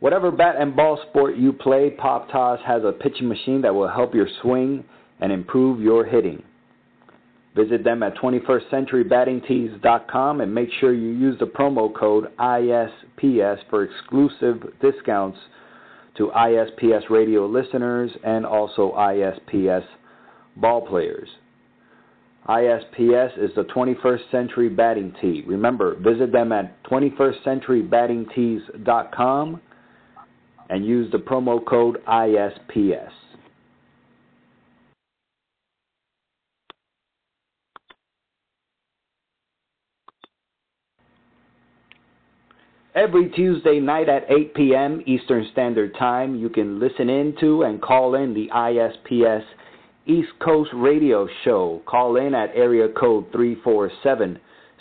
Whatever 0.00 0.32
bat 0.32 0.56
and 0.58 0.74
ball 0.74 0.98
sport 1.08 1.36
you 1.36 1.52
play, 1.52 1.90
Pop 1.90 2.28
Toss 2.32 2.58
has 2.66 2.82
a 2.82 2.90
pitching 2.90 3.28
machine 3.28 3.62
that 3.62 3.72
will 3.72 3.88
help 3.88 4.12
your 4.16 4.26
swing 4.42 4.84
and 5.20 5.30
improve 5.30 5.80
your 5.80 6.04
hitting. 6.04 6.42
Visit 7.54 7.84
them 7.84 8.02
at 8.02 8.16
21stCenturyBattingTees.com 8.16 10.40
and 10.40 10.54
make 10.54 10.70
sure 10.80 10.94
you 10.94 11.10
use 11.10 11.38
the 11.38 11.46
promo 11.46 11.94
code 11.94 12.34
ISPS 12.38 13.58
for 13.68 13.84
exclusive 13.84 14.72
discounts 14.80 15.36
to 16.16 16.30
ISPS 16.34 17.10
radio 17.10 17.44
listeners 17.46 18.10
and 18.24 18.46
also 18.46 18.92
ISPS 18.92 19.84
ball 20.56 20.80
players. 20.86 21.28
ISPS 22.48 23.38
is 23.38 23.50
the 23.54 23.64
21st 23.64 24.30
Century 24.30 24.68
Batting 24.68 25.12
Tee. 25.20 25.42
Remember, 25.46 25.94
visit 25.96 26.32
them 26.32 26.52
at 26.52 26.82
21stCenturyBattingTees.com 26.84 29.60
and 30.70 30.86
use 30.86 31.12
the 31.12 31.18
promo 31.18 31.62
code 31.64 31.98
ISPS. 32.08 33.12
Every 42.94 43.30
Tuesday 43.30 43.80
night 43.80 44.10
at 44.10 44.30
8 44.30 44.52
p.m. 44.52 45.02
Eastern 45.06 45.48
Standard 45.52 45.94
Time, 45.98 46.34
you 46.34 46.50
can 46.50 46.78
listen 46.78 47.08
in 47.08 47.34
to 47.40 47.62
and 47.62 47.80
call 47.80 48.16
in 48.16 48.34
the 48.34 48.50
ISPS 48.54 49.42
East 50.04 50.28
Coast 50.44 50.68
Radio 50.74 51.26
Show. 51.42 51.80
Call 51.86 52.16
in 52.16 52.34
at 52.34 52.50
area 52.54 52.88
code 52.88 53.32
347 53.32 54.38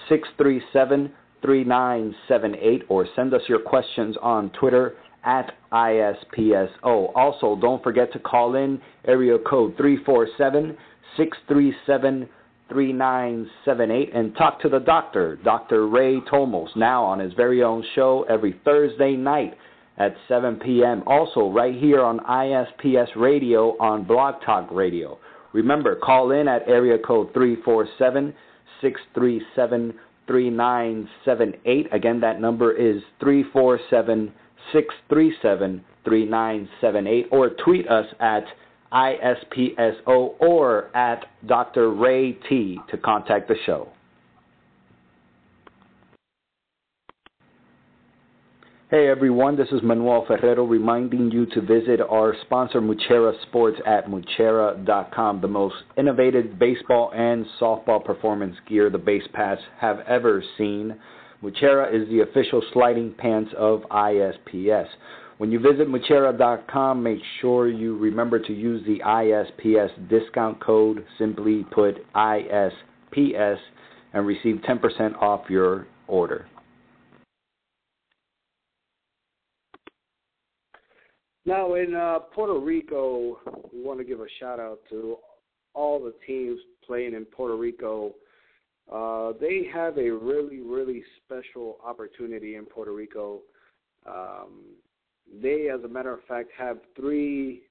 637 0.10 1.13
3978 1.41 2.84
or 2.89 3.08
send 3.15 3.34
us 3.34 3.44
your 3.48 3.60
questions 3.60 4.18
on 4.22 4.50
Twitter 4.60 4.96
at 5.24 5.53
ISPSO. 5.72 7.13
Also, 7.15 7.58
don't 7.62 7.82
forget 7.82 8.12
to 8.12 8.20
call 8.20 8.56
in 8.56 8.82
area 9.06 9.38
code 9.39 9.77
347 9.77 10.75
637 11.15 12.27
3978 12.72 14.16
and 14.16 14.34
talk 14.36 14.62
to 14.62 14.70
the 14.70 14.80
doctor, 14.80 15.38
Dr. 15.44 15.88
Ray 15.88 16.22
Tomos, 16.30 16.70
now 16.78 17.04
on 17.04 17.20
his 17.20 17.34
very 17.34 17.62
own 17.62 17.84
show 17.96 18.25
every 18.30 18.60
Thursday 18.63 19.18
night 19.18 19.58
at 19.98 20.16
7 20.30 20.56
p.m. 20.63 21.04
Also, 21.06 21.50
right 21.50 21.75
here 21.75 22.01
on 22.01 22.20
ISPS 22.20 23.10
Radio 23.18 23.78
on 23.80 24.06
Blog 24.06 24.36
Talk 24.46 24.70
Radio. 24.72 25.20
Remember, 25.51 25.98
call 25.98 26.32
in 26.32 26.48
at 26.48 26.68
area 26.68 26.98
code 26.98 27.34
347 27.34 28.34
637 28.82 29.94
3978. 30.28 31.94
Again, 31.94 32.22
that 32.22 32.40
number 32.40 32.72
is 32.72 33.01
347 33.20 34.32
637 34.72 35.84
3978 36.06 37.28
or 37.32 37.50
tweet 37.63 37.88
us 37.90 38.06
at 38.22 38.44
ISPSO 38.93 40.36
or 40.39 40.95
at 40.95 41.25
Dr. 41.48 41.91
Ray 41.91 42.33
T 42.50 42.79
to 42.89 42.98
contact 42.98 43.48
the 43.48 43.55
show. 43.65 43.89
Hey 48.91 49.07
everyone, 49.07 49.55
this 49.55 49.69
is 49.71 49.81
Manuel 49.81 50.25
Ferrero 50.27 50.65
reminding 50.65 51.31
you 51.31 51.45
to 51.45 51.62
visit 51.62 52.01
our 52.01 52.36
sponsor 52.41 52.81
Muchera 52.81 53.31
Sports 53.43 53.79
at 53.88 54.07
Muchera.com, 54.07 55.39
the 55.39 55.48
most 55.48 55.75
innovative 55.98 56.60
baseball 56.60 57.10
and 57.15 57.45
softball 57.57 58.03
performance 58.03 58.57
gear 58.67 58.89
the 58.89 58.98
Base 58.98 59.24
Pass 59.31 59.60
have 59.79 60.00
ever 60.10 60.43
seen. 60.57 61.00
Muchera 61.41 61.88
is 61.95 62.05
the 62.10 62.19
official 62.19 62.62
sliding 62.74 63.13
pants 63.17 63.53
of 63.57 63.83
ISPS. 63.89 64.88
When 65.41 65.51
you 65.51 65.57
visit 65.57 65.88
Muchera.com, 65.88 67.01
make 67.01 67.17
sure 67.39 67.67
you 67.67 67.98
remember 67.98 68.38
to 68.38 68.53
use 68.53 68.86
the 68.86 69.00
ISPS 69.00 69.89
discount 70.07 70.63
code, 70.63 71.03
simply 71.17 71.65
put 71.71 71.95
ISPS, 72.13 73.57
and 74.13 74.27
receive 74.27 74.57
10% 74.69 75.19
off 75.19 75.50
your 75.50 75.88
order. 76.05 76.45
Now, 81.43 81.74
in 81.74 81.95
uh, 81.95 82.19
Puerto 82.36 82.60
Rico, 82.60 83.39
we 83.74 83.81
want 83.81 83.98
to 83.98 84.05
give 84.05 84.19
a 84.19 84.27
shout 84.39 84.60
out 84.60 84.81
to 84.91 85.17
all 85.74 86.00
the 86.00 86.13
teams 86.27 86.60
playing 86.86 87.15
in 87.15 87.25
Puerto 87.25 87.55
Rico. 87.55 88.13
Uh, 88.93 89.31
they 89.41 89.67
have 89.74 89.98
a 89.98 90.12
really, 90.12 90.60
really 90.60 91.01
special 91.25 91.79
opportunity 91.83 92.57
in 92.57 92.65
Puerto 92.65 92.93
Rico. 92.93 93.39
Um, 94.05 94.75
they, 95.41 95.69
as 95.69 95.83
a 95.83 95.88
matter 95.88 96.13
of 96.13 96.23
fact, 96.27 96.50
have 96.57 96.77
three 96.95 97.63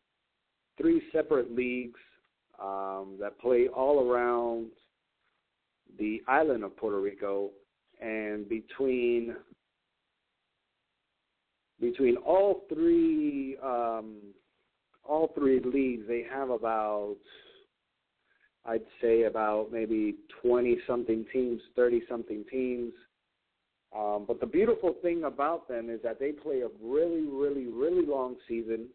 three 0.81 1.03
separate 1.13 1.55
leagues 1.55 2.01
um, 2.63 3.17
that 3.21 3.39
play 3.41 3.69
all 3.69 4.11
around 4.11 4.69
the 5.99 6.23
island 6.27 6.65
of 6.65 6.77
Puerto 6.77 7.01
Rico, 7.01 7.51
and 8.01 8.49
between 8.49 9.37
between 11.81 12.17
all 12.17 12.63
three 12.73 13.57
um, 13.63 14.19
all 15.05 15.33
three 15.35 15.61
leagues, 15.61 16.07
they 16.07 16.25
have 16.31 16.51
about 16.51 17.17
I'd 18.65 18.83
say 19.01 19.23
about 19.23 19.73
maybe 19.73 20.17
20 20.43 20.79
something 20.87 21.25
teams, 21.33 21.61
30 21.77 22.03
something 22.09 22.45
teams. 22.51 22.93
Um, 23.97 24.25
but 24.27 24.41
the 24.41 24.47
beautiful 24.47 24.95
thing 25.03 25.25
about 25.25 25.69
them 25.69 25.91
is 25.91 26.01
that 26.05 26.21
they 26.21 26.33
play 26.33 26.61
a 26.61 26.69
really, 26.83 27.23
really, 27.23 27.67
really 27.67 28.07
long 28.07 28.37
season. 28.47 28.87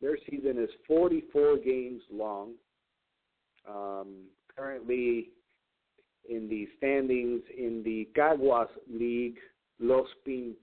Their 0.00 0.16
season 0.30 0.62
is 0.62 0.70
44 0.86 1.58
games 1.58 2.02
long. 2.12 2.52
Um, 3.68 4.26
currently, 4.56 5.30
in 6.28 6.48
the 6.48 6.68
standings 6.78 7.42
in 7.56 7.82
the 7.84 8.08
Caguas 8.16 8.68
League, 8.88 9.38
Los 9.80 10.06
Ping 10.24 10.54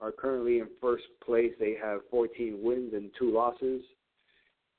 are 0.00 0.12
currently 0.12 0.58
in 0.58 0.68
first 0.80 1.04
place. 1.24 1.52
They 1.58 1.76
have 1.82 2.00
14 2.10 2.58
wins 2.62 2.94
and 2.94 3.10
two 3.18 3.30
losses. 3.32 3.82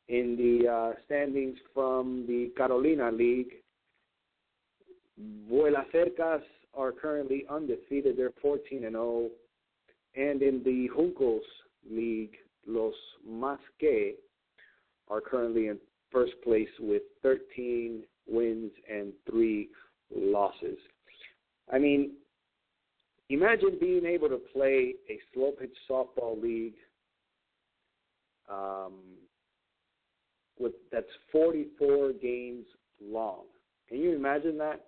In 0.08 0.36
the 0.36 0.72
uh, 0.72 0.94
standings 1.06 1.58
from 1.74 2.26
the 2.28 2.52
Carolina 2.58 3.12
League, 3.12 3.54
Vuela 5.50 5.84
Cercas 5.94 6.44
are 6.76 6.92
currently 6.92 7.46
undefeated. 7.50 8.18
They're 8.18 8.34
14 8.42 8.86
and 8.86 8.94
0. 8.94 9.30
And 10.16 10.42
in 10.42 10.64
the 10.64 10.90
Juncos 10.96 11.40
League, 11.90 12.36
Los 12.68 12.94
Masque 13.28 14.16
are 15.10 15.22
currently 15.22 15.68
in 15.68 15.78
first 16.12 16.34
place 16.44 16.70
with 16.80 17.04
13 17.22 18.04
wins 18.28 18.72
and 18.90 19.12
three 19.30 19.70
losses. 20.16 20.78
I 21.72 21.80
mean, 21.80 22.14
imagine 23.30 23.78
being 23.80 24.06
able 24.06 24.30
to 24.30 24.40
play 24.54 24.94
a 25.10 25.20
slow 25.34 25.52
pitch 25.52 25.76
softball 25.90 26.42
league 26.42 26.76
um, 28.50 28.94
with 30.60 30.74
that's 30.92 31.06
44 31.32 32.14
games 32.14 32.66
long. 33.04 33.44
Can 33.90 33.98
you 34.00 34.16
imagine 34.16 34.58
that? 34.60 34.86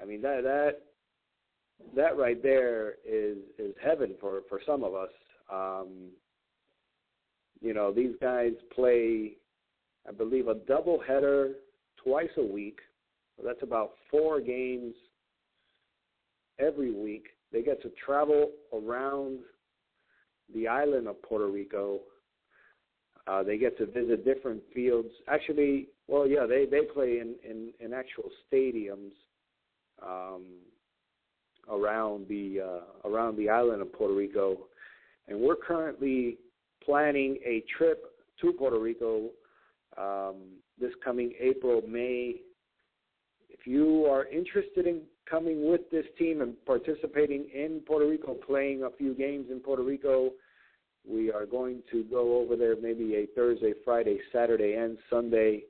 I 0.00 0.04
mean 0.04 0.22
that 0.22 0.42
that 0.42 0.80
that 1.96 2.16
right 2.16 2.42
there 2.42 2.94
is 3.06 3.38
is 3.58 3.74
heaven 3.82 4.14
for 4.20 4.42
for 4.48 4.60
some 4.66 4.84
of 4.84 4.94
us. 4.94 5.10
Um, 5.52 6.10
you 7.60 7.74
know, 7.74 7.92
these 7.92 8.14
guys 8.20 8.52
play, 8.74 9.32
I 10.08 10.12
believe, 10.12 10.48
a 10.48 10.54
double 10.54 11.00
header 11.06 11.52
twice 12.02 12.30
a 12.38 12.42
week. 12.42 12.78
So 13.36 13.46
that's 13.46 13.62
about 13.62 13.92
four 14.10 14.40
games 14.40 14.94
every 16.58 16.92
week. 16.92 17.26
They 17.52 17.62
get 17.62 17.82
to 17.82 17.90
travel 18.04 18.50
around 18.72 19.40
the 20.54 20.68
island 20.68 21.08
of 21.08 21.20
Puerto 21.22 21.48
Rico. 21.48 22.00
Uh, 23.26 23.42
they 23.42 23.58
get 23.58 23.76
to 23.78 23.86
visit 23.86 24.24
different 24.24 24.62
fields. 24.74 25.10
Actually, 25.28 25.88
well, 26.08 26.26
yeah, 26.26 26.46
they 26.46 26.64
they 26.64 26.82
play 26.82 27.18
in 27.18 27.34
in, 27.48 27.72
in 27.80 27.92
actual 27.92 28.30
stadiums 28.50 29.12
um, 30.02 30.44
around 31.68 32.26
the 32.28 32.60
uh, 32.60 33.08
around 33.08 33.36
the 33.36 33.48
island 33.48 33.82
of 33.82 33.92
Puerto 33.92 34.14
Rico, 34.14 34.66
and 35.28 35.38
we're 35.40 35.56
currently 35.56 36.38
planning 36.84 37.38
a 37.44 37.64
trip 37.76 38.04
to 38.40 38.52
Puerto 38.52 38.78
Rico 38.78 39.30
um, 39.98 40.36
this 40.80 40.92
coming 41.04 41.32
April 41.40 41.82
May. 41.88 42.36
If 43.48 43.66
you 43.66 44.06
are 44.06 44.26
interested 44.26 44.86
in 44.86 45.02
coming 45.30 45.70
with 45.70 45.88
this 45.90 46.04
team 46.18 46.42
and 46.42 46.54
participating 46.66 47.48
in 47.54 47.80
Puerto 47.86 48.06
Rico, 48.06 48.34
playing 48.34 48.82
a 48.82 48.90
few 48.90 49.14
games 49.14 49.46
in 49.50 49.60
Puerto 49.60 49.82
Rico. 49.82 50.32
We 51.08 51.32
are 51.32 51.46
going 51.46 51.82
to 51.92 52.04
go 52.04 52.38
over 52.40 52.56
there 52.56 52.74
maybe 52.80 53.14
a 53.14 53.26
Thursday, 53.34 53.72
Friday, 53.84 54.18
Saturday, 54.32 54.74
and 54.74 54.98
Sunday, 55.08 55.62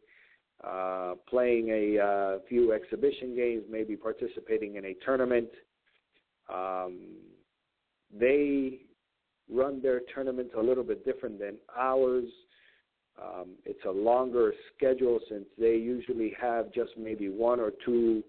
uh, 0.65 1.15
playing 1.29 1.69
a 1.69 2.03
uh, 2.03 2.39
few 2.49 2.73
exhibition 2.73 3.37
games, 3.37 3.65
maybe 3.71 3.97
participating 3.97 4.77
in 4.77 4.87
a 4.87 4.95
tournament. 5.05 5.49
Um, 6.53 6.99
they 8.13 8.81
run 9.53 9.81
their 9.83 10.01
tournaments 10.15 10.53
a 10.57 10.63
little 10.63 10.85
bit 10.85 11.05
different 11.05 11.39
than 11.39 11.57
ours. 11.77 12.29
Um, 13.21 13.51
it's 13.65 13.85
a 13.87 13.91
longer 13.91 14.55
schedule 14.77 15.21
since 15.29 15.45
they 15.59 15.77
usually 15.77 16.35
have 16.41 16.73
just 16.73 16.93
maybe 16.97 17.29
one 17.29 17.61
or 17.61 17.73
two 17.85 18.23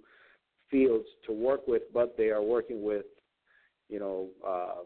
fields 0.70 1.06
to 1.28 1.34
work 1.34 1.68
with, 1.68 1.84
but 1.94 2.16
they 2.18 2.30
are 2.30 2.42
working 2.42 2.84
with, 2.84 3.06
you 3.90 4.00
know, 4.00 4.28
uh, 4.48 4.84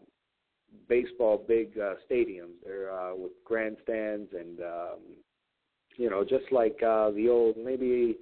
baseball 0.88 1.44
big 1.46 1.78
uh, 1.78 1.94
stadiums. 2.10 2.54
They're 2.64 2.92
uh, 2.92 3.14
with 3.14 3.32
grandstands 3.44 4.30
and, 4.32 4.60
um, 4.60 4.98
you 5.96 6.10
know, 6.10 6.24
just 6.24 6.44
like 6.52 6.80
uh, 6.82 7.10
the 7.12 7.28
old 7.28 7.56
maybe 7.56 8.16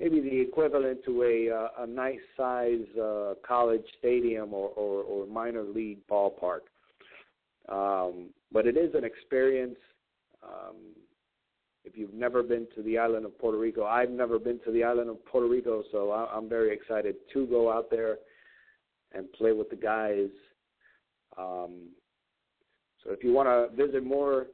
maybe 0.00 0.20
the 0.20 0.40
equivalent 0.40 1.04
to 1.04 1.22
a 1.22 1.54
uh, 1.54 1.84
a 1.84 1.86
nice 1.86 2.18
size 2.36 2.86
uh, 3.00 3.34
college 3.46 3.84
stadium 3.98 4.54
or, 4.54 4.70
or, 4.70 5.02
or 5.02 5.26
minor 5.26 5.62
league 5.62 5.98
ballpark. 6.10 6.60
Um, 7.68 8.30
but 8.50 8.66
it 8.66 8.76
is 8.76 8.94
an 8.94 9.04
experience. 9.04 9.76
Um, 10.42 10.76
if 11.84 11.96
you've 11.96 12.14
never 12.14 12.42
been 12.42 12.66
to 12.74 12.82
the 12.82 12.98
island 12.98 13.26
of 13.26 13.38
Puerto 13.38 13.58
Rico, 13.58 13.84
I've 13.84 14.10
never 14.10 14.38
been 14.38 14.58
to 14.64 14.72
the 14.72 14.82
island 14.84 15.10
of 15.10 15.24
Puerto 15.26 15.48
Rico, 15.48 15.82
so 15.92 16.12
I'm 16.12 16.48
very 16.48 16.74
excited 16.74 17.16
to 17.32 17.46
go 17.46 17.70
out 17.72 17.90
there 17.90 18.18
and 19.12 19.30
play 19.32 19.52
with 19.52 19.70
the 19.70 19.76
guys. 19.76 20.28
Um, 21.38 21.90
so 23.02 23.12
if 23.12 23.24
you 23.24 23.32
want 23.32 23.48
to 23.48 23.68
visit 23.76 24.04
more 24.04 24.48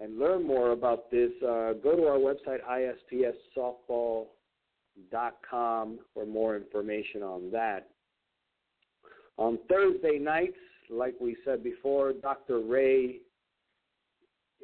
and 0.00 0.18
learn 0.18 0.44
more 0.44 0.72
about 0.72 1.10
this, 1.10 1.30
uh, 1.42 1.74
go 1.74 1.94
to 1.96 2.06
our 2.06 2.18
website, 2.18 2.58
ispssoftball.com, 2.68 4.26
for 6.12 6.26
more 6.26 6.56
information 6.56 7.22
on 7.22 7.50
that. 7.52 7.88
On 9.36 9.58
Thursday 9.68 10.18
nights, 10.18 10.56
like 10.90 11.14
we 11.20 11.36
said 11.44 11.62
before, 11.64 12.12
Dr. 12.12 12.60
Ray 12.60 13.20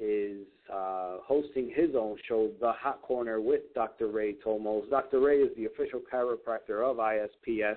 is 0.00 0.46
uh, 0.72 1.16
hosting 1.24 1.70
his 1.74 1.90
own 1.96 2.16
show, 2.26 2.50
The 2.60 2.72
Hot 2.72 3.02
Corner, 3.02 3.40
with 3.40 3.62
Dr. 3.74 4.08
Ray 4.08 4.34
Tomos. 4.34 4.84
Dr. 4.88 5.20
Ray 5.20 5.38
is 5.38 5.54
the 5.56 5.66
official 5.66 6.00
chiropractor 6.12 6.88
of 6.88 6.98
ISPS, 6.98 7.76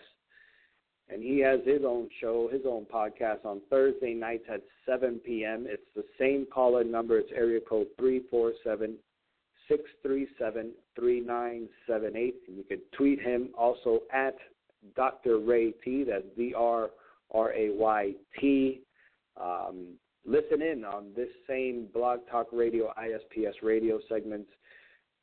and 1.10 1.22
he 1.22 1.40
has 1.40 1.60
his 1.66 1.82
own 1.86 2.08
show, 2.22 2.50
his 2.52 2.62
own 2.66 2.86
podcast 2.86 3.46
on 3.46 3.62
Thursday 3.70 4.14
nights 4.14 4.46
at 4.52 4.62
7 4.86 5.20
p.m. 5.26 5.66
It's 5.68 5.84
the 5.96 6.06
same 6.20 6.46
call-in 6.54 6.92
number. 6.92 7.18
It's 7.18 7.32
area 7.36 7.60
code 7.60 7.88
347 7.98 8.96
637 9.68 10.72
3978. 10.96 12.36
And 12.48 12.58
you 12.58 12.64
can 12.64 12.80
tweet 12.96 13.22
him 13.22 13.50
also 13.58 14.02
at 14.14 14.36
Dr. 14.96 15.40
Ray 15.40 15.72
T. 15.84 16.04
That's 16.04 16.24
D 16.38 16.54
R 16.56 16.90
R 17.32 17.54
A 17.54 17.70
Y 17.72 18.14
T. 18.40 18.82
Um, 19.40 19.96
listen 20.26 20.62
in 20.62 20.86
on 20.86 21.12
this 21.16 21.30
same 21.48 21.88
Blog 21.94 22.20
Talk 22.30 22.48
Radio 22.52 22.94
ISPS 22.98 23.56
radio 23.62 24.00
segments 24.08 24.50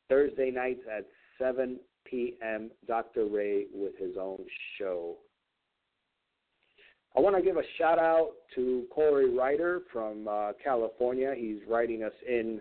Thursday 0.09 0.50
nights 0.50 0.81
at 0.92 1.07
7 1.38 1.79
p.m. 2.05 2.70
Dr. 2.87 3.26
Ray 3.26 3.66
with 3.72 3.96
his 3.98 4.16
own 4.20 4.44
show. 4.76 5.16
I 7.16 7.20
want 7.20 7.37
to 7.37 7.42
give 7.42 7.57
a 7.57 7.62
shout 7.76 7.98
out 7.98 8.33
to 8.55 8.85
Corey 8.92 9.35
Ryder 9.35 9.83
from 9.92 10.29
uh, 10.29 10.53
California. 10.62 11.35
He's 11.37 11.59
writing 11.68 12.05
us 12.05 12.12
in 12.29 12.61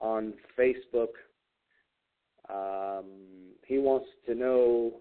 on 0.00 0.34
Facebook. 0.58 1.08
Um, 2.48 3.04
he 3.66 3.78
wants 3.78 4.06
to 4.26 4.34
know 4.34 4.92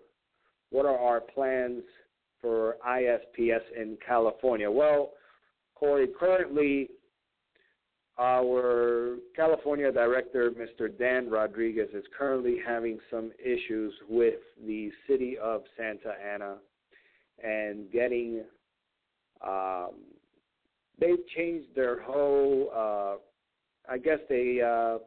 what 0.71 0.85
are 0.85 0.97
our 0.97 1.21
plans 1.21 1.83
for 2.41 2.77
ISPS 2.87 3.61
in 3.75 3.97
California? 4.05 4.69
Well, 4.69 5.11
Corey, 5.75 6.07
currently 6.19 6.89
our 8.17 9.17
California 9.35 9.91
director, 9.91 10.51
Mr. 10.51 10.95
Dan 10.97 11.29
Rodriguez, 11.29 11.89
is 11.93 12.05
currently 12.17 12.57
having 12.65 12.97
some 13.11 13.31
issues 13.43 13.93
with 14.07 14.35
the 14.65 14.89
city 15.07 15.37
of 15.37 15.63
Santa 15.75 16.13
Ana 16.23 16.57
and 17.43 17.91
getting. 17.91 18.43
Um, 19.45 19.91
they've 20.99 21.25
changed 21.35 21.67
their 21.75 22.01
whole. 22.01 22.69
Uh, 22.73 23.15
I 23.89 23.97
guess 23.97 24.19
they 24.29 24.61
uh, 24.61 24.99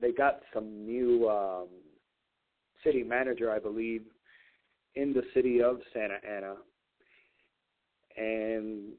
they 0.00 0.12
got 0.12 0.40
some 0.52 0.84
new 0.84 1.28
um, 1.28 1.68
city 2.84 3.02
manager, 3.02 3.50
I 3.50 3.58
believe, 3.58 4.02
in 4.94 5.12
the 5.12 5.22
city 5.34 5.62
of 5.62 5.80
Santa 5.92 6.18
Ana, 6.28 6.56
and 8.16 8.92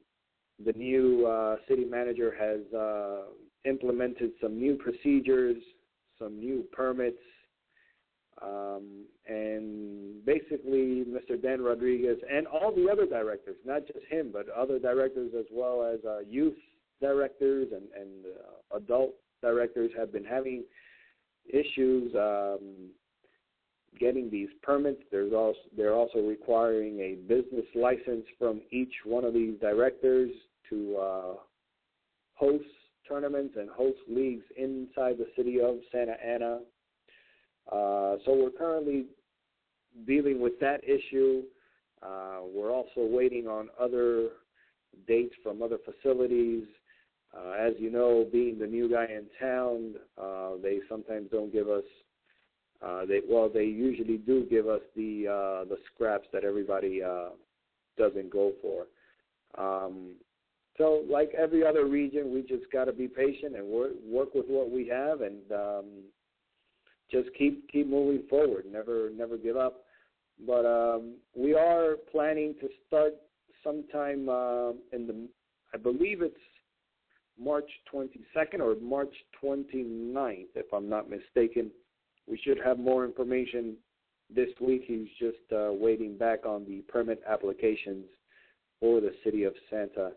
the 0.64 0.72
new 0.72 1.26
uh, 1.26 1.56
city 1.68 1.84
manager 1.84 2.34
has 2.38 2.72
uh, 2.74 3.22
implemented 3.64 4.32
some 4.40 4.58
new 4.58 4.76
procedures, 4.76 5.56
some 6.18 6.38
new 6.38 6.64
permits, 6.72 7.18
um, 8.42 9.04
and 9.26 10.24
basically 10.24 11.04
Mr. 11.04 11.40
Dan 11.40 11.60
Rodriguez 11.60 12.18
and 12.30 12.46
all 12.46 12.72
the 12.74 12.88
other 12.90 13.06
directors, 13.06 13.56
not 13.64 13.86
just 13.86 14.00
him, 14.10 14.30
but 14.32 14.48
other 14.50 14.78
directors 14.78 15.32
as 15.38 15.46
well 15.52 15.82
as 15.82 16.04
uh, 16.04 16.20
youth 16.20 16.54
directors 17.00 17.68
and, 17.72 17.84
and 17.94 18.26
uh, 18.26 18.76
adult 18.76 19.14
directors 19.42 19.90
have 19.96 20.12
been 20.12 20.24
having 20.24 20.64
issues 21.52 22.14
um, 22.14 22.90
getting 23.98 24.30
these 24.30 24.48
permits. 24.62 25.02
There's 25.10 25.32
also 25.32 25.58
they're 25.76 25.94
also 25.94 26.20
requiring 26.20 26.98
a 27.00 27.14
business 27.26 27.66
license 27.74 28.24
from 28.38 28.60
each 28.70 28.92
one 29.04 29.24
of 29.24 29.34
these 29.34 29.58
directors 29.60 30.30
to 30.70 30.96
uh, 30.96 31.34
host 32.34 32.64
tournaments 33.08 33.54
and 33.58 33.68
host 33.70 33.98
leagues 34.08 34.44
inside 34.56 35.16
the 35.18 35.28
city 35.36 35.60
of 35.60 35.76
Santa 35.90 36.16
Ana. 36.24 36.60
Uh, 37.70 38.16
so 38.24 38.34
we're 38.34 38.50
currently 38.56 39.06
dealing 40.06 40.40
with 40.40 40.58
that 40.60 40.82
issue. 40.84 41.42
Uh, 42.02 42.40
we're 42.54 42.70
also 42.70 42.98
waiting 42.98 43.46
on 43.46 43.68
other 43.80 44.28
dates 45.06 45.34
from 45.42 45.62
other 45.62 45.78
facilities. 45.84 46.64
Uh, 47.36 47.52
as 47.52 47.74
you 47.78 47.90
know, 47.90 48.26
being 48.32 48.58
the 48.58 48.66
new 48.66 48.90
guy 48.90 49.04
in 49.04 49.26
town, 49.38 49.94
uh, 50.20 50.50
they 50.62 50.80
sometimes 50.88 51.28
don't 51.30 51.52
give 51.52 51.68
us. 51.68 51.84
Uh, 52.80 53.04
they 53.04 53.20
well, 53.28 53.50
they 53.52 53.64
usually 53.64 54.18
do 54.18 54.46
give 54.48 54.68
us 54.68 54.80
the 54.96 55.26
uh, 55.26 55.68
the 55.68 55.76
scraps 55.92 56.26
that 56.32 56.44
everybody 56.44 57.02
uh, 57.02 57.30
doesn't 57.96 58.30
go 58.30 58.52
for. 58.62 58.86
Um, 59.56 60.14
so, 60.76 61.04
like 61.10 61.32
every 61.36 61.66
other 61.66 61.86
region, 61.86 62.32
we 62.32 62.42
just 62.42 62.70
got 62.72 62.84
to 62.84 62.92
be 62.92 63.08
patient 63.08 63.56
and 63.56 63.66
work 63.66 63.92
work 64.06 64.34
with 64.34 64.46
what 64.46 64.70
we 64.70 64.86
have, 64.88 65.20
and 65.20 65.52
um, 65.52 65.84
just 67.10 67.28
keep 67.36 67.68
keep 67.70 67.88
moving 67.88 68.22
forward. 68.30 68.64
Never 68.70 69.10
never 69.10 69.36
give 69.36 69.56
up. 69.56 69.84
But 70.46 70.64
um, 70.64 71.16
we 71.36 71.54
are 71.54 71.96
planning 72.12 72.54
to 72.60 72.68
start 72.86 73.14
sometime 73.64 74.28
uh, 74.28 74.70
in 74.92 75.06
the, 75.06 75.28
I 75.74 75.78
believe 75.78 76.22
it's 76.22 76.36
March 77.48 77.70
22nd 77.90 78.60
or 78.60 78.76
March 78.78 79.14
29th, 79.42 80.48
if 80.54 80.66
I'm 80.70 80.86
not 80.86 81.08
mistaken. 81.08 81.70
We 82.26 82.38
should 82.44 82.58
have 82.62 82.78
more 82.78 83.06
information 83.06 83.76
this 84.28 84.50
week. 84.60 84.82
He's 84.86 85.08
just 85.18 85.50
uh, 85.50 85.70
waiting 85.72 86.18
back 86.18 86.44
on 86.44 86.66
the 86.66 86.82
permit 86.92 87.22
applications 87.26 88.04
for 88.80 89.00
the 89.00 89.14
city 89.24 89.44
of 89.44 89.54
Santa 89.70 90.10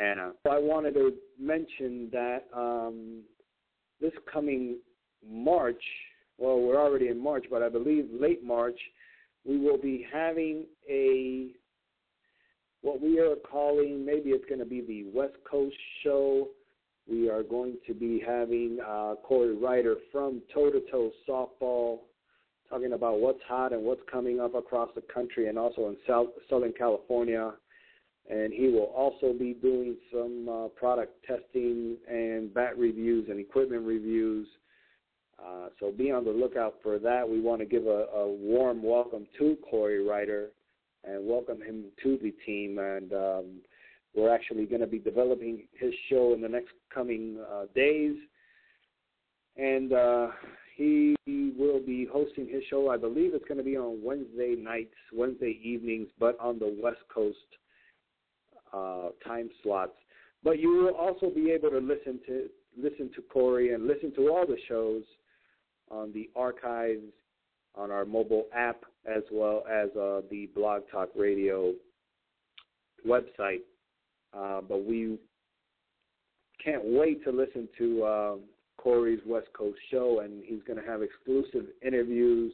Ana. 0.00 0.32
I 0.50 0.58
wanted 0.58 0.94
to 0.94 1.12
mention 1.38 2.08
that 2.10 2.44
um, 2.56 3.20
this 4.00 4.12
coming 4.32 4.78
March, 5.30 5.82
well, 6.38 6.58
we're 6.58 6.80
already 6.80 7.08
in 7.08 7.22
March, 7.22 7.44
but 7.50 7.62
I 7.62 7.68
believe 7.68 8.08
late 8.18 8.42
March, 8.42 8.80
we 9.44 9.58
will 9.58 9.78
be 9.78 10.06
having 10.10 10.64
a 10.88 11.48
what 12.80 13.02
we 13.02 13.18
are 13.18 13.34
calling 13.36 14.06
maybe 14.06 14.30
it's 14.30 14.48
going 14.48 14.60
to 14.60 14.64
be 14.64 14.80
the 14.80 15.04
West 15.12 15.36
Coast 15.50 15.76
Show. 16.02 16.48
We 17.08 17.30
are 17.30 17.42
going 17.42 17.76
to 17.86 17.94
be 17.94 18.22
having 18.24 18.78
uh, 18.86 19.14
Corey 19.22 19.56
Ryder 19.56 19.96
from 20.12 20.42
Toe 20.52 20.70
to 20.70 20.80
Toe 20.90 21.10
Softball 21.28 22.00
talking 22.68 22.92
about 22.92 23.20
what's 23.20 23.40
hot 23.48 23.72
and 23.72 23.82
what's 23.82 24.02
coming 24.10 24.40
up 24.40 24.54
across 24.54 24.90
the 24.94 25.02
country 25.12 25.48
and 25.48 25.58
also 25.58 25.88
in 25.88 25.96
South, 26.06 26.28
Southern 26.50 26.72
California 26.72 27.54
and 28.28 28.52
he 28.52 28.68
will 28.68 28.92
also 28.94 29.32
be 29.32 29.54
doing 29.54 29.96
some 30.12 30.48
uh, 30.48 30.68
product 30.68 31.24
testing 31.26 31.96
and 32.08 32.52
bat 32.52 32.76
reviews 32.78 33.26
and 33.30 33.40
equipment 33.40 33.86
reviews. 33.86 34.46
Uh, 35.42 35.68
so 35.80 35.90
be 35.90 36.10
on 36.10 36.24
the 36.24 36.30
lookout 36.30 36.74
for 36.82 36.98
that. 36.98 37.26
We 37.26 37.40
want 37.40 37.60
to 37.60 37.66
give 37.66 37.86
a, 37.86 38.06
a 38.14 38.28
warm 38.28 38.82
welcome 38.82 39.26
to 39.38 39.56
Corey 39.70 40.06
Ryder 40.06 40.48
and 41.04 41.26
welcome 41.26 41.62
him 41.62 41.84
to 42.02 42.18
the 42.22 42.32
team. 42.44 42.78
And 42.78 43.12
um, 43.14 43.44
we're 44.14 44.34
actually 44.34 44.66
going 44.66 44.80
to 44.80 44.86
be 44.86 44.98
developing 44.98 45.64
his 45.78 45.92
show 46.08 46.34
in 46.34 46.40
the 46.40 46.48
next 46.48 46.72
coming 46.92 47.38
uh, 47.52 47.64
days. 47.74 48.16
And 49.56 49.92
uh, 49.92 50.28
he 50.76 51.16
will 51.26 51.80
be 51.80 52.06
hosting 52.10 52.48
his 52.48 52.62
show. 52.70 52.90
I 52.90 52.96
believe 52.96 53.34
it's 53.34 53.44
going 53.46 53.58
to 53.58 53.64
be 53.64 53.76
on 53.76 54.00
Wednesday 54.02 54.54
nights, 54.56 54.94
Wednesday 55.12 55.58
evenings, 55.62 56.08
but 56.20 56.38
on 56.38 56.58
the 56.58 56.78
West 56.80 57.00
Coast 57.12 57.36
uh, 58.72 59.08
time 59.26 59.50
slots. 59.62 59.96
But 60.44 60.60
you 60.60 60.70
will 60.70 60.94
also 60.94 61.30
be 61.34 61.50
able 61.50 61.70
to 61.70 61.78
listen 61.78 62.20
to 62.26 62.48
listen 62.80 63.10
to 63.16 63.22
Corey 63.22 63.74
and 63.74 63.88
listen 63.88 64.14
to 64.14 64.28
all 64.28 64.46
the 64.46 64.58
shows 64.68 65.02
on 65.90 66.12
the 66.12 66.30
archives 66.36 67.12
on 67.74 67.90
our 67.90 68.04
mobile 68.04 68.44
app 68.54 68.84
as 69.04 69.22
well 69.32 69.64
as 69.68 69.88
uh, 69.96 70.20
the 70.30 70.48
Blog 70.54 70.82
Talk 70.92 71.08
Radio 71.16 71.72
website. 73.06 73.62
Uh, 74.36 74.60
but 74.60 74.84
we 74.84 75.18
can't 76.62 76.82
wait 76.84 77.24
to 77.24 77.30
listen 77.30 77.68
to 77.78 78.02
uh, 78.04 78.34
Corey's 78.76 79.20
West 79.26 79.48
Coast 79.52 79.78
show, 79.90 80.20
and 80.20 80.42
he's 80.44 80.62
going 80.66 80.78
to 80.80 80.88
have 80.88 81.02
exclusive 81.02 81.70
interviews, 81.84 82.52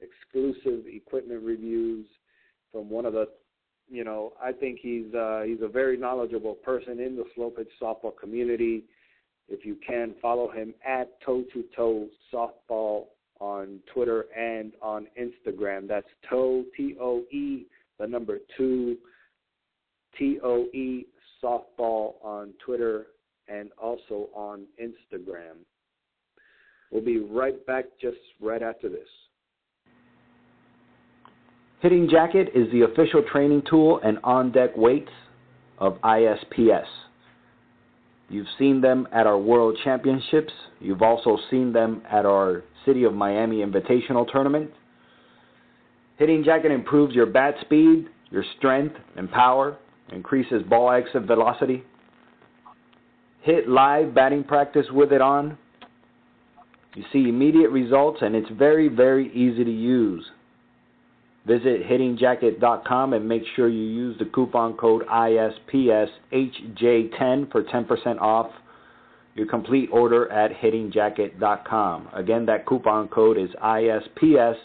exclusive 0.00 0.84
equipment 0.86 1.42
reviews 1.42 2.06
from 2.72 2.90
one 2.90 3.06
of 3.06 3.12
the 3.12 3.28
you 3.90 4.02
know, 4.02 4.32
I 4.42 4.52
think 4.52 4.78
he's 4.80 5.12
uh, 5.14 5.42
he's 5.44 5.60
a 5.62 5.68
very 5.68 5.96
knowledgeable 5.98 6.54
person 6.54 7.00
in 7.00 7.16
the 7.16 7.24
slow 7.34 7.50
pitch 7.50 7.68
softball 7.80 8.16
community. 8.18 8.84
If 9.46 9.66
you 9.66 9.76
can 9.86 10.14
follow 10.22 10.50
him 10.50 10.72
at 10.86 11.20
toe 11.20 11.44
to 11.52 11.64
toe 11.76 12.08
softball 12.32 13.08
on 13.40 13.80
Twitter 13.92 14.26
and 14.36 14.72
on 14.80 15.06
Instagram. 15.20 15.86
That's 15.86 16.06
toe 16.28 16.64
T 16.76 16.96
O 17.00 17.24
E 17.30 17.66
the 17.98 18.06
number 18.06 18.38
two 18.56 18.96
T 20.18 20.38
O 20.42 20.66
E 20.72 21.06
softball 21.42 22.14
on 22.22 22.52
Twitter 22.64 23.06
and 23.48 23.70
also 23.80 24.28
on 24.34 24.64
Instagram. 24.82 25.56
We'll 26.90 27.04
be 27.04 27.18
right 27.18 27.64
back 27.66 27.84
just 28.00 28.16
right 28.40 28.62
after 28.62 28.88
this. 28.88 29.08
Hitting 31.80 32.08
Jacket 32.08 32.48
is 32.54 32.70
the 32.72 32.82
official 32.82 33.22
training 33.30 33.62
tool 33.68 34.00
and 34.02 34.18
on 34.24 34.52
deck 34.52 34.70
weights 34.76 35.10
of 35.78 36.00
ISPS. 36.02 36.86
You've 38.30 38.46
seen 38.58 38.80
them 38.80 39.06
at 39.12 39.26
our 39.26 39.38
World 39.38 39.76
Championships. 39.84 40.52
You've 40.80 41.02
also 41.02 41.36
seen 41.50 41.72
them 41.72 42.02
at 42.10 42.24
our 42.24 42.64
City 42.86 43.04
of 43.04 43.12
Miami 43.12 43.56
Invitational 43.56 44.30
Tournament. 44.30 44.70
Hitting 46.16 46.42
Jacket 46.42 46.70
improves 46.70 47.14
your 47.14 47.26
bat 47.26 47.54
speed, 47.60 48.06
your 48.30 48.44
strength 48.56 48.94
and 49.16 49.30
power, 49.30 49.76
increases 50.12 50.62
ball 50.68 50.92
exit 50.92 51.22
velocity. 51.22 51.82
Hit 53.42 53.68
live 53.68 54.14
batting 54.14 54.44
practice 54.44 54.86
with 54.90 55.12
it 55.12 55.20
on. 55.20 55.58
You 56.94 57.04
see 57.12 57.28
immediate 57.28 57.70
results, 57.70 58.20
and 58.22 58.34
it's 58.34 58.48
very, 58.50 58.88
very 58.88 59.30
easy 59.34 59.62
to 59.64 59.70
use. 59.70 60.24
Visit 61.46 61.86
hittingjacket.com 61.86 63.12
and 63.12 63.28
make 63.28 63.42
sure 63.54 63.68
you 63.68 63.82
use 63.82 64.18
the 64.18 64.24
coupon 64.26 64.78
code 64.78 65.06
ISPSHJ10 65.06 67.52
for 67.52 67.62
10% 67.64 68.20
off 68.20 68.50
your 69.34 69.46
complete 69.46 69.90
order 69.92 70.32
at 70.32 70.52
hittingjacket.com. 70.52 72.08
Again, 72.14 72.46
that 72.46 72.64
coupon 72.66 73.08
code 73.08 73.36
is 73.36 73.50
ISPSHJ10. 73.62 74.56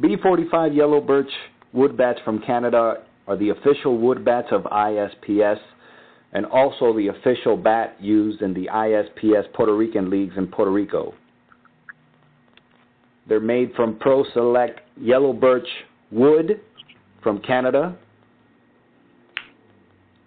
B45 0.00 0.74
Yellow 0.74 1.00
Birch 1.00 1.30
wood 1.72 1.96
bats 1.96 2.18
from 2.24 2.40
Canada 2.40 3.04
are 3.26 3.36
the 3.36 3.50
official 3.50 3.98
wood 3.98 4.24
bats 4.24 4.48
of 4.50 4.62
ISPS 4.62 5.58
and 6.32 6.46
also 6.46 6.96
the 6.96 7.08
official 7.08 7.58
bat 7.58 7.96
used 8.00 8.40
in 8.40 8.54
the 8.54 8.68
ISPS 8.72 9.52
Puerto 9.52 9.76
Rican 9.76 10.08
leagues 10.08 10.34
in 10.38 10.46
Puerto 10.46 10.70
Rico. 10.70 11.12
They're 13.28 13.38
made 13.38 13.74
from 13.74 13.98
Pro 13.98 14.24
Select 14.32 14.80
yellow 14.98 15.34
birch 15.34 15.68
wood 16.10 16.60
from 17.22 17.40
Canada. 17.40 17.96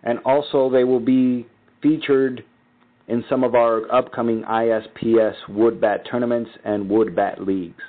And 0.04 0.20
also, 0.26 0.70
they 0.70 0.84
will 0.84 1.00
be 1.00 1.48
featured 1.82 2.46
in 3.08 3.24
some 3.28 3.44
of 3.44 3.56
our 3.56 3.92
upcoming 3.92 4.44
ISPS 4.44 5.34
wood 5.50 5.82
bat 5.82 6.06
tournaments 6.10 6.52
and 6.64 6.88
wood 6.88 7.16
bat 7.16 7.44
leagues. 7.46 7.82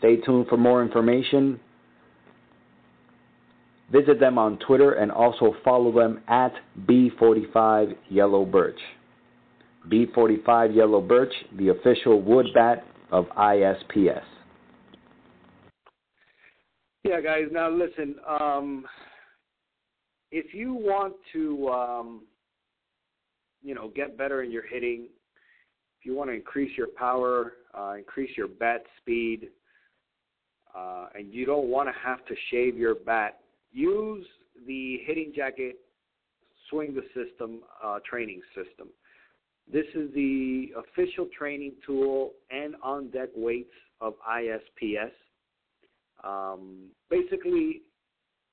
Stay 0.00 0.16
tuned 0.16 0.48
for 0.48 0.56
more 0.56 0.82
information. 0.82 1.60
Visit 3.92 4.18
them 4.18 4.38
on 4.38 4.58
Twitter 4.66 4.92
and 4.92 5.12
also 5.12 5.54
follow 5.64 5.92
them 5.92 6.20
at 6.28 6.52
B45 6.86 7.96
Yellow 8.08 8.44
Birch. 8.44 8.78
B45 9.88 10.74
Yellow 10.74 11.00
Birch, 11.00 11.32
the 11.58 11.68
official 11.68 12.20
wood 12.22 12.46
bat 12.54 12.84
of 13.12 13.26
ISPS. 13.36 14.22
Yeah, 17.04 17.20
guys. 17.20 17.44
Now 17.50 17.70
listen. 17.70 18.16
Um, 18.28 18.86
if 20.30 20.54
you 20.54 20.74
want 20.74 21.14
to, 21.32 21.68
um, 21.68 22.22
you 23.62 23.74
know, 23.74 23.90
get 23.94 24.16
better 24.16 24.42
in 24.42 24.50
your 24.50 24.66
hitting, 24.66 25.08
if 25.98 26.06
you 26.06 26.14
want 26.14 26.30
to 26.30 26.34
increase 26.34 26.76
your 26.76 26.88
power, 26.88 27.54
uh, 27.76 27.94
increase 27.98 28.30
your 28.36 28.48
bat 28.48 28.84
speed, 28.98 29.48
uh, 30.76 31.06
and 31.14 31.32
you 31.32 31.46
don't 31.46 31.66
want 31.68 31.88
to 31.88 31.94
have 32.02 32.24
to 32.26 32.34
shave 32.50 32.76
your 32.76 32.94
bat, 32.94 33.40
use 33.72 34.26
the 34.66 34.98
Hitting 35.06 35.32
Jacket 35.34 35.76
Swing 36.68 36.94
the 36.94 37.02
System 37.14 37.60
uh, 37.82 37.98
training 38.08 38.40
system. 38.54 38.88
This 39.72 39.86
is 39.94 40.12
the 40.14 40.68
official 40.76 41.28
training 41.36 41.74
tool 41.86 42.32
and 42.50 42.74
on 42.82 43.10
deck 43.10 43.28
weights 43.36 43.70
of 44.00 44.14
ISPS. 44.28 45.12
Um, 46.24 46.88
basically, 47.08 47.82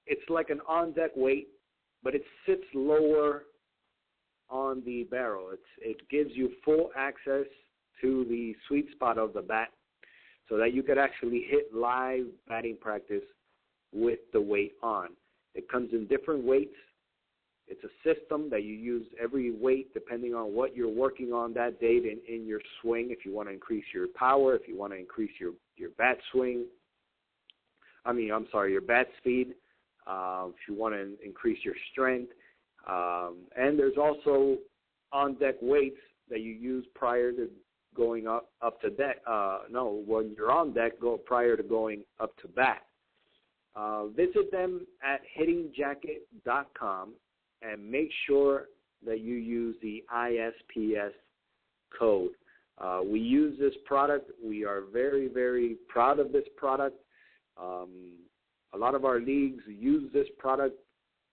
it's 0.06 0.30
like 0.30 0.50
an 0.50 0.62
on 0.68 0.94
deck 0.94 1.12
weight, 1.16 1.48
but 2.04 2.16
it 2.16 2.24
sits 2.46 2.64
lower 2.74 3.44
on 4.50 4.84
the 4.86 5.04
barrel. 5.10 5.50
It's, 5.52 5.62
it 5.80 6.10
gives 6.10 6.32
you 6.34 6.52
full 6.64 6.92
access 6.96 7.46
to 8.02 8.26
the 8.30 8.56
sweet 8.68 8.88
spot 8.92 9.18
of 9.18 9.34
the 9.34 9.42
bat 9.42 9.70
so 10.50 10.58
that 10.58 10.74
you 10.74 10.84
could 10.84 10.98
actually 10.98 11.46
hit 11.50 11.74
live 11.74 12.26
batting 12.48 12.78
practice 12.80 13.24
with 13.94 14.20
the 14.34 14.42
weight 14.42 14.74
on. 14.82 15.10
It 15.56 15.70
comes 15.70 15.92
in 15.94 16.08
different 16.08 16.44
weights. 16.44 16.76
It's 17.68 17.84
a 17.84 18.14
system 18.14 18.50
that 18.50 18.64
you 18.64 18.74
use 18.74 19.06
every 19.22 19.52
weight 19.52 19.94
depending 19.94 20.34
on 20.34 20.54
what 20.54 20.76
you're 20.76 20.90
working 20.90 21.34
on 21.34 21.54
that 21.56 21.82
day 21.82 21.98
in, 21.98 22.20
in 22.34 22.48
your 22.48 22.62
swing. 22.82 23.10
If 23.12 23.26
you 23.26 23.34
want 23.34 23.50
to 23.50 23.54
increase 23.54 23.84
your 23.94 24.08
power, 24.16 24.56
if 24.56 24.68
you 24.68 24.78
want 24.78 24.94
to 24.94 25.00
increase 25.00 25.32
your, 25.40 25.52
your 25.76 25.90
bat 25.98 26.18
swing, 26.32 26.66
I 28.06 28.14
mean, 28.14 28.32
I'm 28.32 28.48
sorry, 28.52 28.72
your 28.72 28.82
bat 28.82 29.08
speed, 29.18 29.54
uh, 30.06 30.46
if 30.48 30.56
you 30.70 30.76
want 30.76 30.96
to 30.96 31.18
increase 31.26 31.60
your 31.66 31.74
strength. 31.92 32.32
Um, 32.88 33.40
and 33.58 33.78
there's 33.78 33.98
also 33.98 34.58
on 35.12 35.36
deck 35.36 35.56
weights 35.62 36.00
that 36.30 36.40
you 36.40 36.52
use 36.52 36.86
prior 36.96 37.34
to 37.34 37.50
going 37.98 38.28
up 38.28 38.50
up 38.62 38.80
to 38.82 38.90
deck. 38.90 39.18
Uh, 39.28 39.60
no, 39.70 40.04
when 40.06 40.34
you're 40.38 40.52
on 40.52 40.74
deck, 40.74 41.00
go 41.02 41.18
prior 41.18 41.58
to 41.58 41.64
going 41.64 42.04
up 42.20 42.38
to 42.38 42.48
bat. 42.48 42.84
Uh, 43.76 44.08
visit 44.08 44.52
them 44.52 44.88
at 45.04 45.22
hittingjacket.com 45.38 47.14
and 47.62 47.92
make 47.92 48.10
sure 48.26 48.66
that 49.06 49.20
you 49.20 49.36
use 49.36 49.76
the 49.82 50.04
ISPS 50.16 51.12
code. 51.98 52.32
Uh, 52.80 53.02
we 53.04 53.20
use 53.20 53.58
this 53.60 53.74
product. 53.86 54.32
We 54.44 54.66
are 54.66 54.82
very, 54.92 55.28
very 55.28 55.78
proud 55.88 56.20
of 56.20 56.32
this 56.32 56.46
product. 56.56 56.98
Um, 57.60 58.14
a 58.74 58.78
lot 58.78 58.96
of 58.96 59.06
our 59.06 59.20
leagues 59.20 59.64
use 59.68 60.12
this 60.14 60.28
product 60.38 60.76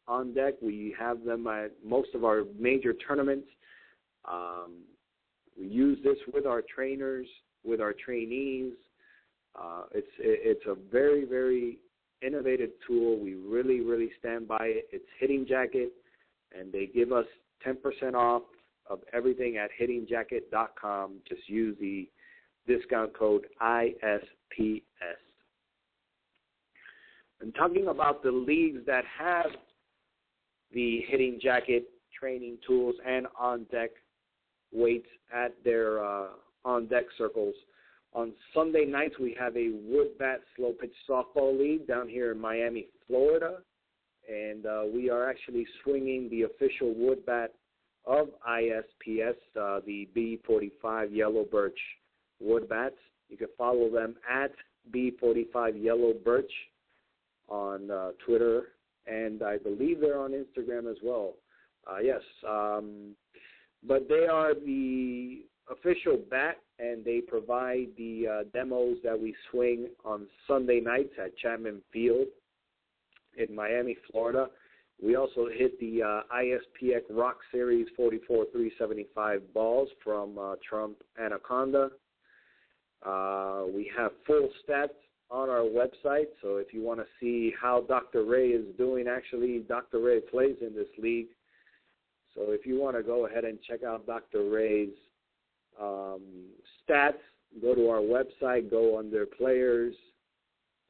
on 0.07 0.35
deck. 0.35 0.55
We 0.63 0.95
have 0.99 1.25
them 1.25 1.47
at 1.47 1.73
most 1.85 2.15
of 2.15 2.25
our 2.25 2.45
major 2.59 2.95
tournaments. 2.95 3.49
Um, 4.31 4.85
we 5.59 5.67
use 5.67 5.99
this 6.03 6.19
with 6.33 6.47
our 6.47 6.63
trainers, 6.63 7.27
with 7.65 7.81
our 7.81 7.93
trainees. 7.93 8.73
Uh, 9.59 9.85
it's 9.93 10.09
it's 10.19 10.65
a 10.67 10.75
very 10.91 11.25
very 11.25 11.79
innovative 12.23 12.71
tool. 12.87 13.19
We 13.19 13.35
really 13.35 13.81
really 13.81 14.11
stand 14.19 14.49
by 14.49 14.67
it. 14.67 14.89
It's 14.93 15.05
Hitting 15.19 15.47
Jacket, 15.49 15.93
and 16.59 16.73
they 16.73 16.87
give 16.87 17.13
us 17.13 17.27
10% 17.67 18.15
off 18.15 18.43
of 18.89 19.01
everything 19.13 19.57
at 19.57 19.71
hittingjacket.com. 19.81 21.15
Just 21.29 21.49
use 21.49 21.77
the 21.81 22.09
discount 22.67 23.17
code 23.17 23.47
ISPS. 23.63 24.83
And 27.41 27.55
talking 27.55 27.89
about 27.89 28.23
the 28.23 28.31
leagues 28.31 28.81
that 28.87 29.05
have 29.19 29.47
the 30.73 31.03
Hitting 31.09 31.39
Jacket 31.43 31.85
training 32.19 32.59
tools 32.67 32.95
and 33.07 33.27
on 33.39 33.65
deck 33.71 33.91
weights 34.75 35.09
at 35.35 35.55
their 35.65 36.05
uh, 36.05 36.29
on 36.65 36.87
deck 36.87 37.05
circles. 37.17 37.55
On 38.15 38.33
Sunday 38.53 38.85
nights, 38.85 39.15
we 39.19 39.37
have 39.39 39.57
a 39.57 39.71
wood 39.83 40.19
bat 40.19 40.41
slow 40.57 40.73
pitch 40.73 40.95
softball 41.09 41.59
league 41.59 41.87
down 41.87 42.09
here 42.09 42.33
in 42.33 42.41
Miami, 42.41 42.87
Florida. 43.07 43.59
And 44.29 44.67
uh, 44.67 44.83
we 44.93 45.11
are 45.11 45.29
actually 45.29 45.67
swinging 45.83 46.31
the 46.31 46.43
official 46.43 46.95
wood 46.95 47.27
bat 47.27 47.53
of 48.07 48.29
ISPS, 48.49 49.37
uh, 49.61 49.81
the 49.87 50.09
B45 50.17 51.15
Yellow 51.15 51.45
Birch 51.51 51.79
wood 52.41 52.69
bats. 52.69 52.97
You 53.29 53.37
can 53.37 53.49
follow 53.59 53.91
them 53.91 54.17
at 54.31 54.53
B45 54.95 55.83
Yellow 55.83 56.13
Birch 56.25 56.51
on 57.49 57.91
uh, 57.91 58.11
Twitter, 58.25 58.69
and 59.07 59.43
I 59.43 59.59
believe 59.59 60.01
they're 60.01 60.19
on 60.19 60.33
Instagram 60.33 60.91
as 60.91 60.99
well. 61.03 61.35
Uh, 61.87 61.99
yes, 61.99 62.21
um, 62.49 63.15
but 63.87 64.09
they 64.09 64.27
are 64.27 64.55
the 64.55 65.43
official 65.71 66.19
bat, 66.31 66.57
and 66.79 67.05
they 67.05 67.21
provide 67.21 67.89
the 67.97 68.27
uh, 68.27 68.45
demos 68.53 68.97
that 69.05 69.19
we 69.19 69.35
swing 69.51 69.89
on 70.05 70.27
Sunday 70.47 70.81
nights 70.81 71.13
at 71.23 71.37
Chapman 71.39 71.81
Field 71.93 72.27
in 73.37 73.55
Miami, 73.55 73.97
Florida. 74.11 74.49
We 75.03 75.17
also 75.17 75.49
hit 75.53 75.79
the 75.81 76.03
uh, 76.03 76.23
ISPX 76.35 77.03
Rock 77.11 77.39
Series 77.51 77.87
44 77.97 78.47
375 78.53 79.53
balls 79.53 79.89
from 80.03 80.39
uh, 80.39 80.55
Trump 80.69 80.97
Anaconda. 81.23 81.91
Uh, 83.05 83.65
we 83.75 83.91
have 83.97 84.13
full 84.27 84.49
stats 84.67 84.89
on 85.31 85.51
our 85.51 85.63
website, 85.63 86.29
so 86.41 86.57
if 86.57 86.73
you 86.73 86.83
want 86.83 87.01
to 87.01 87.07
see 87.21 87.53
how 87.61 87.83
Dr. 87.89 88.25
Ray 88.25 88.49
is 88.49 88.65
doing, 88.79 89.07
actually, 89.09 89.59
Dr. 89.69 89.99
Ray 90.01 90.21
plays 90.21 90.57
in 90.61 90.75
this 90.75 90.89
league. 90.99 91.27
So 92.35 92.51
if 92.51 92.67
you 92.67 92.81
want 92.81 92.97
to 92.97 93.03
go 93.03 93.27
ahead 93.27 93.45
and 93.45 93.59
check 93.63 93.85
out 93.85 94.07
Dr. 94.07 94.49
Ray's 94.51 94.95
um, 95.81 96.23
stats, 96.89 97.15
go 97.63 97.75
to 97.75 97.89
our 97.89 98.01
website, 98.01 98.71
go 98.71 98.99
under 98.99 99.27
players, 99.27 99.95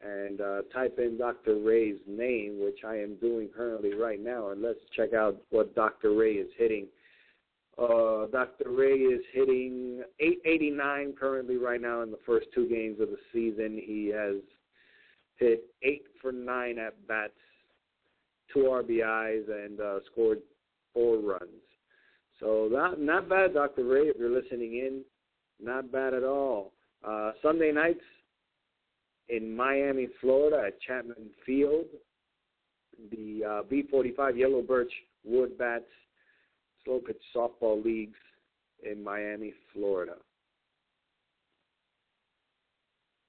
and 0.03 0.41
uh, 0.41 0.63
type 0.73 0.99
in 0.99 1.19
Dr. 1.19 1.59
Ray's 1.59 1.99
name, 2.07 2.61
which 2.63 2.81
I 2.87 2.97
am 2.97 3.17
doing 3.17 3.49
currently 3.55 3.95
right 3.95 4.23
now, 4.23 4.51
and 4.51 4.63
let's 4.63 4.81
check 4.95 5.15
out 5.15 5.37
what 5.51 5.75
Dr. 5.75 6.15
Ray 6.15 6.35
is 6.35 6.51
hitting. 6.57 6.87
Uh, 7.77 8.27
Dr. 8.27 8.71
Ray 8.71 8.99
is 8.99 9.23
hitting 9.33 10.03
889 10.21 11.15
currently 11.19 11.57
right 11.57 11.81
now 11.81 12.03
in 12.03 12.11
the 12.11 12.19
first 12.25 12.47
two 12.55 12.69
games 12.69 13.01
of 13.01 13.09
the 13.09 13.19
season. 13.33 13.81
He 13.85 14.13
has 14.15 14.37
hit 15.37 15.65
eight 15.83 16.05
for 16.21 16.31
nine 16.31 16.79
at 16.79 16.95
bats, 17.09 17.33
two 18.53 18.61
RBIs, 18.61 19.51
and 19.65 19.81
uh, 19.81 19.99
scored 20.13 20.41
four 20.95 21.19
runs. 21.19 21.51
So 22.41 22.69
not 22.71 23.01
not 23.01 23.29
bad, 23.29 23.55
Dr. 23.55 23.85
Ray, 23.85 24.09
if 24.09 24.17
you're 24.19 24.31
listening 24.31 24.75
in. 24.75 25.03
Not 25.63 25.93
bad 25.93 26.15
at 26.15 26.25
all. 26.25 26.73
Uh, 27.07 27.33
Sunday 27.43 27.71
nights 27.71 28.01
in 29.29 29.55
Miami, 29.55 30.09
Florida 30.21 30.65
at 30.67 30.81
Chapman 30.81 31.31
Field, 31.47 31.87
the 33.11 33.43
uh, 33.45 33.63
B45 33.71 34.39
Yellow 34.39 34.63
Birch 34.63 34.93
Wood 35.25 35.57
Bats 35.59 35.85
Slow 36.85 36.99
Pitch 36.99 37.21
Softball 37.35 37.83
Leagues 37.83 38.19
in 38.83 39.03
Miami, 39.03 39.53
Florida. 39.73 40.17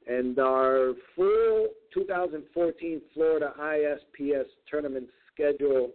And 0.07 0.37
our 0.37 0.93
full 1.15 1.67
2014 1.93 3.01
Florida 3.13 3.53
ISPS 3.59 4.49
tournament 4.69 5.07
schedule 5.33 5.91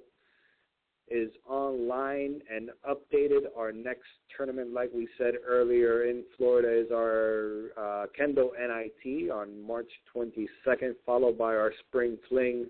is 1.10 1.30
online 1.48 2.40
and 2.54 2.70
updated. 2.88 3.42
Our 3.56 3.72
next 3.72 4.06
tournament, 4.36 4.72
like 4.72 4.90
we 4.94 5.08
said 5.18 5.34
earlier 5.46 6.04
in 6.04 6.22
Florida, 6.36 6.80
is 6.80 6.90
our 6.92 7.70
uh, 7.76 8.06
Kendall 8.16 8.52
NIT 8.58 9.30
on 9.30 9.60
March 9.66 9.90
22nd, 10.14 10.94
followed 11.04 11.36
by 11.36 11.56
our 11.56 11.72
Spring 11.88 12.16
Fling 12.28 12.66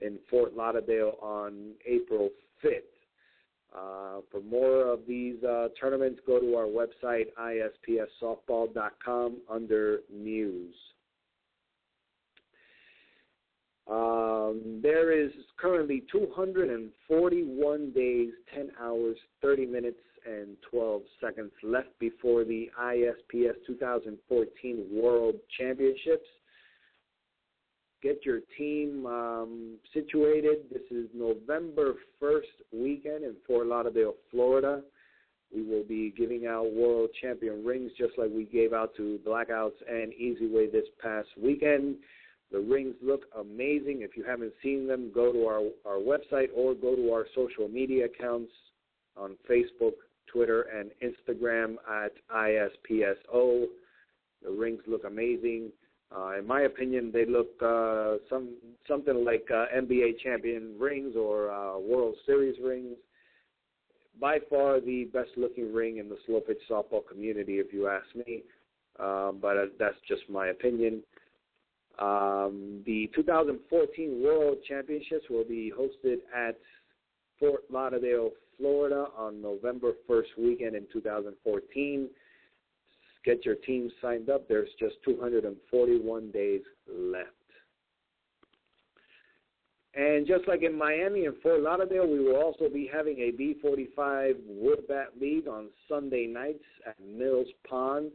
in 0.00 0.18
Fort 0.30 0.56
Lauderdale 0.56 1.14
on 1.20 1.72
April 1.86 2.30
5th. 2.64 2.80
Uh, 3.74 4.20
for 4.30 4.40
more 4.40 4.86
of 4.90 5.00
these 5.06 5.42
uh, 5.44 5.68
tournaments, 5.78 6.20
go 6.26 6.40
to 6.40 6.54
our 6.54 6.66
website, 6.66 7.26
ispssoftball.com, 7.38 9.36
under 9.50 10.00
News. 10.10 10.74
Um, 13.88 14.80
there 14.82 15.12
is 15.12 15.30
currently 15.58 16.02
241 16.10 17.90
days, 17.92 18.30
10 18.54 18.70
hours, 18.80 19.16
30 19.42 19.66
minutes, 19.66 20.00
and 20.26 20.56
12 20.70 21.02
seconds 21.20 21.52
left 21.62 21.96
before 22.00 22.44
the 22.44 22.68
ISPS 22.80 23.54
2014 23.66 24.86
World 24.90 25.36
Championships. 25.56 26.26
Get 28.02 28.24
your 28.24 28.40
team 28.58 29.06
um, 29.06 29.76
situated. 29.94 30.64
This 30.72 30.82
is 30.90 31.06
November 31.14 31.94
1st 32.20 32.40
weekend 32.72 33.24
in 33.24 33.36
Fort 33.46 33.68
Lauderdale, 33.68 34.14
Florida. 34.30 34.82
We 35.54 35.62
will 35.62 35.84
be 35.84 36.12
giving 36.16 36.46
out 36.46 36.72
world 36.72 37.10
champion 37.22 37.64
rings 37.64 37.92
just 37.96 38.18
like 38.18 38.30
we 38.34 38.44
gave 38.44 38.72
out 38.72 38.94
to 38.96 39.20
Blackouts 39.26 39.78
and 39.88 40.12
Easy 40.12 40.48
Way 40.48 40.68
this 40.68 40.86
past 41.00 41.28
weekend. 41.40 41.96
The 42.52 42.60
rings 42.60 42.94
look 43.02 43.22
amazing. 43.38 44.02
If 44.02 44.16
you 44.16 44.24
haven't 44.24 44.52
seen 44.62 44.86
them, 44.86 45.10
go 45.14 45.32
to 45.32 45.46
our, 45.46 45.62
our 45.84 45.98
website 45.98 46.48
or 46.54 46.74
go 46.74 46.94
to 46.94 47.12
our 47.12 47.26
social 47.34 47.68
media 47.68 48.06
accounts 48.06 48.52
on 49.16 49.36
Facebook, 49.50 49.94
Twitter, 50.32 50.62
and 50.62 50.90
Instagram 51.02 51.76
at 51.90 52.12
ISPSO. 52.34 53.66
The 54.44 54.50
rings 54.50 54.82
look 54.86 55.04
amazing. 55.04 55.72
Uh, 56.14 56.38
in 56.38 56.46
my 56.46 56.62
opinion, 56.62 57.10
they 57.12 57.26
look 57.26 57.50
uh, 57.60 58.16
some 58.30 58.50
something 58.86 59.24
like 59.24 59.46
uh, 59.50 59.66
NBA 59.76 60.20
champion 60.22 60.76
rings 60.78 61.16
or 61.16 61.50
uh, 61.50 61.78
World 61.78 62.14
Series 62.24 62.56
rings. 62.62 62.96
By 64.20 64.38
far 64.48 64.80
the 64.80 65.04
best 65.12 65.30
looking 65.36 65.74
ring 65.74 65.98
in 65.98 66.08
the 66.08 66.16
slow 66.26 66.40
pitch 66.40 66.60
softball 66.70 67.06
community, 67.06 67.54
if 67.54 67.72
you 67.72 67.88
ask 67.88 68.06
me. 68.14 68.42
Um, 68.98 69.38
but 69.42 69.56
uh, 69.56 69.66
that's 69.78 69.96
just 70.08 70.22
my 70.30 70.48
opinion. 70.48 71.02
Um, 71.98 72.82
the 72.84 73.10
2014 73.14 74.22
World 74.22 74.58
Championships 74.68 75.24
will 75.30 75.44
be 75.44 75.72
hosted 75.76 76.18
at 76.34 76.58
Fort 77.38 77.64
Lauderdale, 77.70 78.30
Florida 78.58 79.06
on 79.16 79.40
November 79.40 79.92
1st 80.08 80.38
weekend 80.38 80.76
in 80.76 80.86
2014. 80.92 82.08
Get 83.24 83.44
your 83.44 83.56
team 83.56 83.90
signed 84.00 84.30
up. 84.30 84.46
There's 84.48 84.68
just 84.78 84.96
241 85.04 86.30
days 86.30 86.62
left. 86.88 87.30
And 89.94 90.26
just 90.26 90.46
like 90.46 90.62
in 90.62 90.76
Miami 90.76 91.24
and 91.24 91.34
Fort 91.42 91.62
Lauderdale, 91.62 92.06
we 92.06 92.20
will 92.20 92.36
also 92.36 92.68
be 92.68 92.88
having 92.92 93.16
a 93.18 93.32
B45 93.32 94.34
Wood 94.46 94.86
Bat 94.86 95.12
League 95.18 95.48
on 95.48 95.68
Sunday 95.88 96.26
nights 96.26 96.64
at 96.86 96.96
Mills 97.00 97.48
Pond 97.68 98.10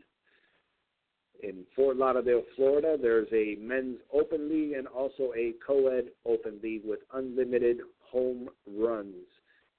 in 1.44 1.66
Fort 1.76 1.98
Lauderdale, 1.98 2.44
Florida. 2.56 2.98
There's 3.02 3.28
a 3.34 3.56
men's 3.60 3.98
open 4.14 4.48
league 4.50 4.74
and 4.74 4.88
also 4.88 5.34
a 5.36 5.54
co-ed 5.66 6.12
open 6.26 6.60
league 6.64 6.84
with 6.86 7.00
unlimited 7.14 7.80
home 8.00 8.50
runs. 8.68 9.26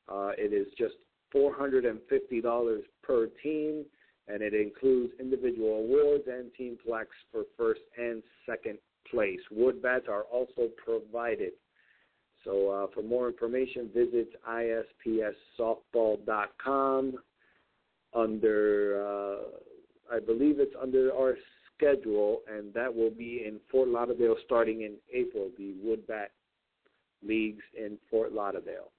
Uh, 0.09 0.33
it 0.37 0.53
is 0.53 0.67
just 0.79 0.95
$450 1.35 2.83
per 3.03 3.27
team, 3.43 3.85
and 4.29 4.43
it 4.43 4.55
includes 4.55 5.13
individual 5.19 5.79
awards 5.79 6.25
and 6.27 6.53
team 6.55 6.77
plaques 6.85 7.17
for 7.31 7.45
first 7.57 7.81
and 7.99 8.23
second 8.47 8.79
place. 9.11 9.41
Wood 9.51 9.83
bats 9.83 10.05
are 10.09 10.23
also 10.23 10.69
provided. 10.85 11.53
So 12.45 12.71
uh, 12.71 12.87
for 12.93 13.03
more 13.03 13.29
information, 13.29 13.89
visit 13.95 14.31
ispssoftball.com 14.49 17.19
under, 18.15 19.07
uh, 19.07 19.37
I 20.11 20.21
believe 20.21 20.59
it's 20.59 20.75
under 20.81 21.13
our 21.15 21.37
schedule, 21.77 22.41
and 22.51 22.73
that 22.75 22.95
will 22.95 23.11
be 23.11 23.45
in 23.47 23.59
Fort 23.71 23.89
Lauderdale 23.89 24.37
starting 24.45 24.83
in 24.83 24.95
April, 25.13 25.51
the 25.59 25.75
Wood 25.83 26.07
Bat 26.07 26.31
Leagues 27.27 27.63
in 27.77 27.99
Fort 28.11 28.33
Lauderdale. 28.33 28.91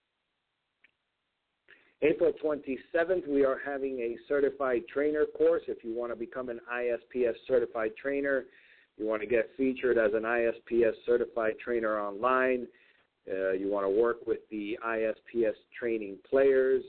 April 2.02 2.34
27th, 2.44 3.28
we 3.30 3.46
are 3.46 3.60
having 3.66 4.00
a 4.00 4.18
certified 4.28 4.82
trainer 4.92 5.26
course. 5.38 5.64
If 5.68 5.86
you 5.86 5.96
want 5.96 6.12
to 6.12 6.18
become 6.18 6.50
an 6.50 6.60
ISPS 6.72 7.36
certified 7.48 7.92
trainer, 8.02 8.46
you 8.98 9.08
want 9.08 9.22
to 9.22 9.28
get 9.28 9.50
featured 9.56 9.98
as 9.98 10.12
an 10.14 10.24
ISPS 10.24 10.94
certified 11.06 11.54
trainer 11.64 12.00
online, 12.00 12.68
uh, 13.32 13.52
you 13.52 13.72
want 13.72 13.86
to 13.86 13.90
work 13.90 14.28
with 14.28 14.40
the 14.52 14.78
ISPS 14.86 15.56
training 15.80 16.18
players, 16.30 16.84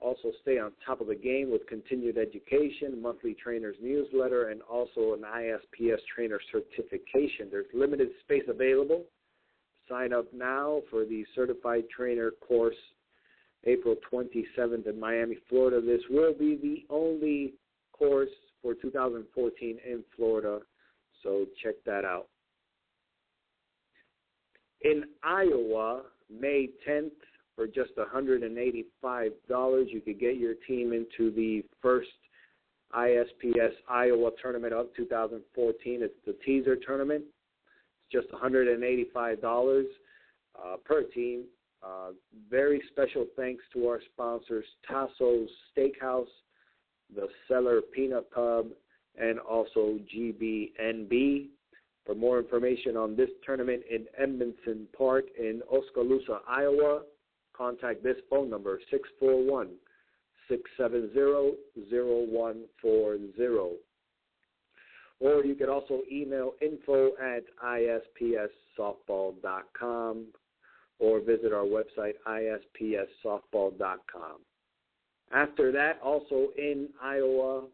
also 0.00 0.30
stay 0.42 0.58
on 0.58 0.72
top 0.84 1.00
of 1.00 1.06
the 1.06 1.14
game 1.14 1.50
with 1.50 1.66
continued 1.66 2.18
education, 2.18 3.00
monthly 3.00 3.34
trainers 3.34 3.76
newsletter, 3.80 4.50
and 4.50 4.62
also 4.62 5.14
an 5.14 5.22
ISPS 5.22 6.00
trainer 6.14 6.38
certification. 6.52 7.48
There's 7.50 7.66
limited 7.74 8.08
space 8.22 8.44
available. 8.48 9.04
Sign 9.88 10.12
up 10.12 10.26
now 10.34 10.82
for 10.90 11.04
the 11.04 11.24
certified 11.34 11.84
trainer 11.94 12.32
course 12.46 12.76
April 13.64 13.96
27th 14.12 14.86
in 14.86 14.98
Miami, 14.98 15.36
Florida. 15.48 15.80
This 15.80 16.02
will 16.08 16.34
be 16.34 16.56
the 16.56 16.94
only 16.94 17.54
course 17.92 18.30
for 18.62 18.74
2014 18.74 19.78
in 19.84 20.04
Florida, 20.16 20.60
so 21.22 21.46
check 21.62 21.74
that 21.84 22.04
out. 22.04 22.28
In 24.82 25.04
Iowa, 25.22 26.02
May 26.30 26.68
10th, 26.88 27.10
for 27.56 27.66
just 27.66 27.92
$185, 27.96 29.30
you 29.88 30.00
could 30.04 30.20
get 30.20 30.36
your 30.36 30.54
team 30.68 30.92
into 30.92 31.34
the 31.34 31.64
first 31.80 32.08
ISPS 32.94 33.72
Iowa 33.88 34.30
tournament 34.40 34.74
of 34.74 34.86
2014. 34.96 36.02
It's 36.02 36.14
the 36.26 36.36
teaser 36.44 36.76
tournament. 36.76 37.24
It's 38.12 38.24
just 38.24 38.32
$185 38.32 39.84
uh, 40.54 40.76
per 40.84 41.02
team. 41.02 41.44
Uh, 41.82 42.10
very 42.50 42.82
special 42.90 43.26
thanks 43.36 43.62
to 43.72 43.86
our 43.86 44.00
sponsors, 44.12 44.64
Tasso's 44.88 45.48
Steakhouse, 45.76 46.26
the 47.14 47.28
Cellar 47.48 47.80
Peanut 47.80 48.30
Pub, 48.30 48.66
and 49.18 49.38
also 49.38 49.98
GBNB. 50.14 51.46
For 52.04 52.14
more 52.14 52.38
information 52.38 52.96
on 52.96 53.16
this 53.16 53.30
tournament 53.44 53.82
in 53.90 54.06
Edmundson 54.20 54.86
Park 54.96 55.24
in 55.38 55.60
Oskaloosa, 55.72 56.40
Iowa, 56.48 57.02
contact 57.56 58.02
this 58.02 58.16
phone 58.28 58.50
number, 58.50 58.80
641 58.90 59.68
670 60.48 61.56
0140. 61.90 63.76
Or 65.18 65.42
you 65.44 65.54
can 65.54 65.70
also 65.70 66.02
email 66.12 66.52
info 66.60 67.12
at 67.16 67.44
ispssoftball.com 67.64 70.26
or 70.98 71.20
visit 71.20 71.52
our 71.52 71.64
website, 71.64 72.14
ispssoftball.com. 72.26 74.40
After 75.32 75.72
that, 75.72 75.98
also 76.02 76.48
in 76.56 76.88
Iowa, 77.02 77.64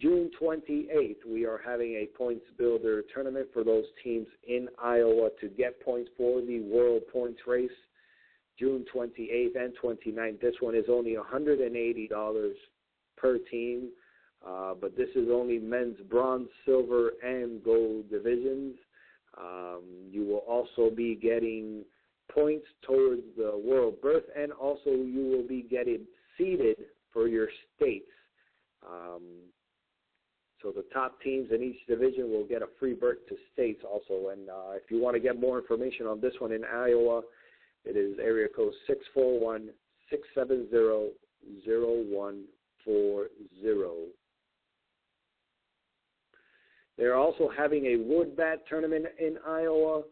June 0.00 0.30
28th, 0.40 1.24
we 1.26 1.46
are 1.46 1.60
having 1.64 1.94
a 1.94 2.06
points 2.18 2.44
builder 2.58 3.04
tournament 3.14 3.46
for 3.52 3.62
those 3.62 3.84
teams 4.02 4.26
in 4.46 4.68
Iowa 4.82 5.30
to 5.40 5.48
get 5.48 5.80
points 5.84 6.10
for 6.16 6.40
the 6.40 6.60
World 6.60 7.02
Points 7.12 7.40
Race. 7.46 7.70
June 8.58 8.84
28th 8.94 9.56
and 9.56 9.72
29th. 9.82 10.40
This 10.40 10.54
one 10.60 10.74
is 10.74 10.84
only 10.88 11.16
$180 11.16 12.52
per 13.16 13.38
team, 13.50 13.88
uh, 14.46 14.74
but 14.80 14.96
this 14.96 15.08
is 15.14 15.28
only 15.32 15.58
men's 15.58 15.98
bronze, 16.08 16.48
silver, 16.64 17.12
and 17.22 17.62
gold 17.64 18.10
divisions. 18.10 18.76
Um, 19.36 19.82
you 20.10 20.24
will 20.24 20.44
also 20.48 20.94
be 20.94 21.16
getting 21.16 21.84
points 22.32 22.66
towards 22.82 23.22
the 23.36 23.60
world 23.64 24.00
berth, 24.00 24.24
and 24.36 24.52
also 24.52 24.90
you 24.90 25.30
will 25.34 25.46
be 25.46 25.66
getting 25.68 26.00
seeded 26.38 26.76
for 27.12 27.28
your 27.28 27.48
states. 27.76 28.10
Um, 28.86 29.22
so 30.62 30.72
the 30.72 30.84
top 30.94 31.20
teams 31.20 31.50
in 31.52 31.62
each 31.62 31.86
division 31.86 32.30
will 32.30 32.46
get 32.46 32.62
a 32.62 32.68
free 32.80 32.94
berth 32.94 33.18
to 33.28 33.36
states 33.52 33.82
also. 33.84 34.30
And 34.30 34.48
uh, 34.48 34.72
if 34.72 34.90
you 34.90 35.00
want 35.00 35.14
to 35.14 35.20
get 35.20 35.38
more 35.38 35.58
information 35.58 36.06
on 36.06 36.20
this 36.20 36.32
one 36.38 36.52
in 36.52 36.64
Iowa, 36.64 37.20
it 37.84 37.96
is 37.96 38.18
area 38.18 38.48
code 38.54 38.72
641 38.86 39.70
670 40.10 41.14
0140. 41.66 44.10
They're 46.96 47.16
also 47.16 47.50
having 47.56 47.86
a 47.86 47.96
wood 47.96 48.36
bat 48.36 48.64
tournament 48.68 49.06
in 49.18 49.38
Iowa. 49.46 50.02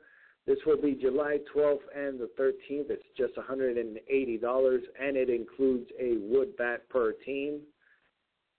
This 0.46 0.58
will 0.66 0.80
be 0.80 0.94
July 0.94 1.38
12th 1.54 1.82
and 1.94 2.18
the 2.18 2.30
13th. 2.38 2.90
It's 2.90 3.04
just 3.16 3.34
$180, 3.36 4.80
and 5.00 5.16
it 5.16 5.30
includes 5.30 5.88
a 6.00 6.16
wood 6.20 6.56
bat 6.56 6.88
per 6.88 7.12
team. 7.24 7.60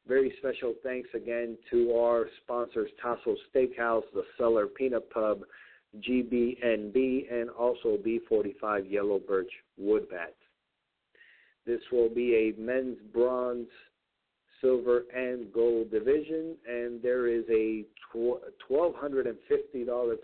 Very 0.07 0.33
special 0.39 0.73
thanks 0.83 1.09
again 1.13 1.57
to 1.71 1.93
our 1.95 2.27
sponsors, 2.43 2.89
Tasso 3.01 3.35
Steakhouse, 3.53 4.03
the 4.13 4.23
Cellar 4.37 4.67
Peanut 4.67 5.09
Pub, 5.09 5.43
GBNB, 5.99 7.31
and 7.31 7.49
also 7.49 7.97
B45 7.97 8.89
Yellow 8.89 9.19
Birch 9.19 9.51
Wood 9.77 10.09
Bats. 10.09 10.33
This 11.65 11.81
will 11.91 12.09
be 12.09 12.35
a 12.35 12.61
men's 12.61 12.97
bronze, 13.13 13.67
silver, 14.59 15.03
and 15.15 15.51
gold 15.53 15.91
division, 15.91 16.55
and 16.67 17.01
there 17.01 17.27
is 17.27 17.43
a 17.49 17.85
$1,250 18.15 19.35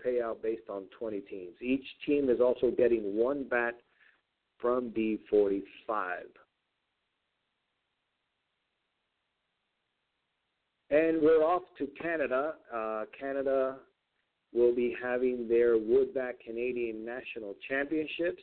payout 0.06 0.42
based 0.42 0.68
on 0.68 0.84
20 0.98 1.20
teams. 1.20 1.54
Each 1.62 1.86
team 2.06 2.28
is 2.28 2.40
also 2.40 2.70
getting 2.70 3.16
one 3.16 3.44
bat 3.44 3.74
from 4.58 4.90
B45. 4.90 6.24
And 10.90 11.22
we're 11.22 11.42
off 11.44 11.62
to 11.78 11.86
Canada. 12.00 12.54
Uh, 12.74 13.04
Canada 13.18 13.76
will 14.52 14.74
be 14.74 14.96
having 15.02 15.48
their 15.48 15.76
Woodbat 15.76 16.40
Canadian 16.44 17.04
National 17.04 17.54
Championships. 17.68 18.42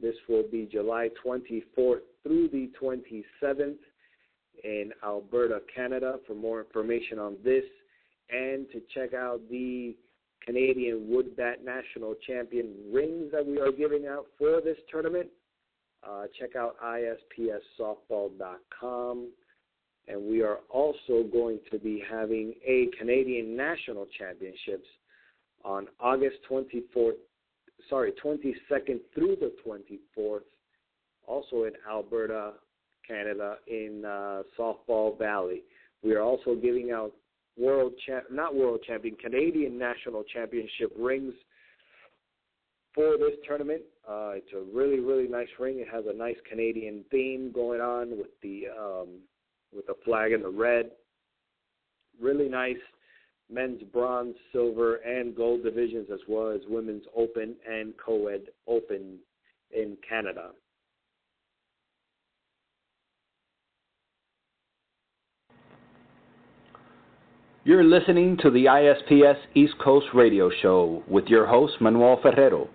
This 0.00 0.14
will 0.28 0.44
be 0.50 0.68
July 0.70 1.10
24th 1.24 2.00
through 2.22 2.48
the 2.48 2.70
27th 2.80 3.78
in 4.62 4.92
Alberta, 5.04 5.60
Canada. 5.74 6.20
For 6.26 6.34
more 6.34 6.60
information 6.60 7.18
on 7.18 7.36
this 7.42 7.64
and 8.30 8.66
to 8.70 8.80
check 8.94 9.14
out 9.14 9.40
the 9.50 9.96
Canadian 10.44 11.08
Woodbat 11.10 11.64
National 11.64 12.14
Champion 12.26 12.74
rings 12.92 13.32
that 13.32 13.44
we 13.44 13.58
are 13.60 13.72
giving 13.72 14.06
out 14.06 14.26
for 14.38 14.60
this 14.60 14.78
tournament, 14.90 15.28
uh, 16.08 16.26
check 16.38 16.54
out 16.56 16.76
ispssoftball.com. 16.84 19.28
And 20.08 20.24
we 20.24 20.42
are 20.42 20.58
also 20.70 21.24
going 21.30 21.60
to 21.70 21.78
be 21.78 22.02
having 22.10 22.54
a 22.66 22.88
Canadian 22.98 23.56
National 23.56 24.06
Championships 24.18 24.86
on 25.64 25.86
August 26.00 26.36
24th, 26.50 27.12
sorry, 27.90 28.12
22nd 28.24 29.00
through 29.14 29.36
the 29.36 29.52
24th, 29.66 30.40
also 31.26 31.64
in 31.64 31.72
Alberta, 31.88 32.52
Canada, 33.06 33.56
in 33.66 34.04
uh, 34.04 34.42
Softball 34.58 35.18
Valley. 35.18 35.62
We 36.02 36.14
are 36.14 36.22
also 36.22 36.54
giving 36.54 36.90
out 36.90 37.12
world 37.58 37.92
champ, 38.06 38.24
not 38.30 38.54
world 38.54 38.80
champion, 38.86 39.16
Canadian 39.16 39.78
national 39.78 40.22
championship 40.32 40.92
rings 40.98 41.34
for 42.94 43.18
this 43.18 43.36
tournament. 43.46 43.82
Uh, 44.08 44.32
it's 44.34 44.52
a 44.54 44.76
really, 44.76 45.00
really 45.00 45.28
nice 45.28 45.48
ring. 45.58 45.80
It 45.80 45.88
has 45.92 46.04
a 46.08 46.16
nice 46.16 46.36
Canadian 46.48 47.04
theme 47.10 47.52
going 47.52 47.80
on 47.80 48.10
with 48.16 48.30
the 48.42 48.64
um, 48.78 49.08
with 49.74 49.88
a 49.88 49.94
flag 50.04 50.32
in 50.32 50.42
the 50.42 50.48
red. 50.48 50.90
Really 52.20 52.48
nice 52.48 52.76
men's 53.50 53.82
bronze, 53.92 54.34
silver, 54.52 54.96
and 54.96 55.34
gold 55.34 55.62
divisions, 55.62 56.08
as 56.12 56.20
well 56.28 56.50
as 56.50 56.60
women's 56.68 57.04
open 57.16 57.54
and 57.68 57.94
co-ed 58.04 58.42
open 58.66 59.18
in 59.70 59.96
Canada. 60.06 60.50
You're 67.64 67.84
listening 67.84 68.38
to 68.38 68.50
the 68.50 68.64
ISPS 68.64 69.36
East 69.54 69.74
Coast 69.82 70.06
Radio 70.14 70.50
Show 70.62 71.02
with 71.06 71.26
your 71.26 71.46
host, 71.46 71.74
Manuel 71.80 72.18
Ferrero. 72.22 72.68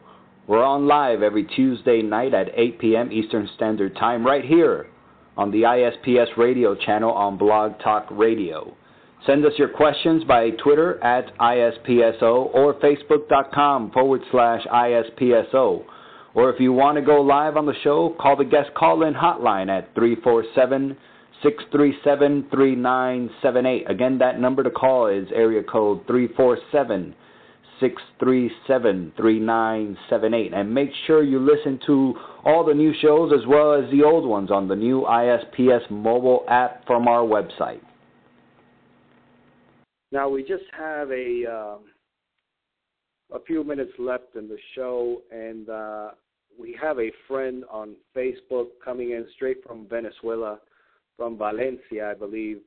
We're 0.46 0.64
on 0.64 0.88
live 0.88 1.24
every 1.24 1.46
Tuesday 1.46 2.04
night 2.04 2.34
at 2.34 2.50
8 2.54 2.80
p.m. 2.80 3.12
Eastern 3.12 3.50
Standard 3.56 3.96
Time 3.96 4.26
right 4.26 4.46
here 4.46 4.88
on 5.38 5.52
the 5.52 5.62
ISPS 5.64 6.38
radio 6.38 6.76
channel 6.76 7.12
on 7.12 7.38
Blog 7.38 7.80
Talk 7.80 8.08
Radio. 8.12 8.76
Send 9.26 9.46
us 9.46 9.54
your 9.58 9.70
questions 9.70 10.24
by 10.26 10.50
Twitter 10.52 11.02
at 11.04 11.36
ISPSO 11.38 12.54
or 12.54 12.74
Facebook.com 12.76 13.92
forward 13.92 14.22
slash 14.32 14.66
ISPSO. 14.66 15.86
Or 16.34 16.50
if 16.50 16.60
you 16.60 16.74
want 16.74 16.98
to 16.98 17.02
go 17.02 17.22
live 17.22 17.56
on 17.56 17.66
the 17.66 17.76
show, 17.84 18.16
call 18.20 18.36
the 18.36 18.44
guest 18.44 18.74
call 18.76 19.04
in 19.04 19.14
hotline 19.14 19.70
at 19.70 19.94
347 19.96 20.98
637 21.42 22.48
3978. 22.52 23.90
Again, 23.90 24.18
that 24.18 24.40
number 24.40 24.64
to 24.64 24.72
call 24.72 25.08
is 25.08 25.28
area 25.34 25.64
code 25.64 26.06
347 26.08 27.16
637 27.84 29.14
3978. 29.18 30.54
And 30.54 30.74
make 30.74 30.90
sure 31.06 31.24
you 31.24 31.40
listen 31.40 31.80
to 31.86 32.14
all 32.46 32.66
the 32.66 32.74
new 32.74 32.94
shows 33.02 33.32
as 33.34 33.46
well 33.48 33.74
as 33.74 33.90
the 33.92 34.04
old 34.04 34.26
ones 34.26 34.52
on 34.52 34.68
the 34.68 34.76
new 34.76 35.02
ISPS 35.02 35.90
mobile 35.92 36.46
app 36.48 36.86
from 36.88 37.08
our 37.08 37.22
website. 37.22 37.82
Now, 40.12 40.30
we 40.30 40.44
just 40.44 40.66
have 40.78 41.12
a. 41.12 41.44
Uh, 41.52 41.78
a 43.34 43.40
few 43.48 43.64
minutes 43.64 43.92
left 43.98 44.36
in 44.36 44.48
the 44.48 44.58
show, 44.76 45.22
and 45.32 45.68
uh, 45.68 46.12
we 46.60 46.78
have 46.80 47.00
a 47.00 47.12
friend 47.28 47.64
on 47.72 47.96
Facebook 48.16 48.68
coming 48.84 49.12
in 49.12 49.26
straight 49.36 49.58
from 49.66 49.88
Venezuela 49.90 50.60
from 51.18 51.38
Valencia, 51.38 52.12
I 52.12 52.14
believe, 52.14 52.60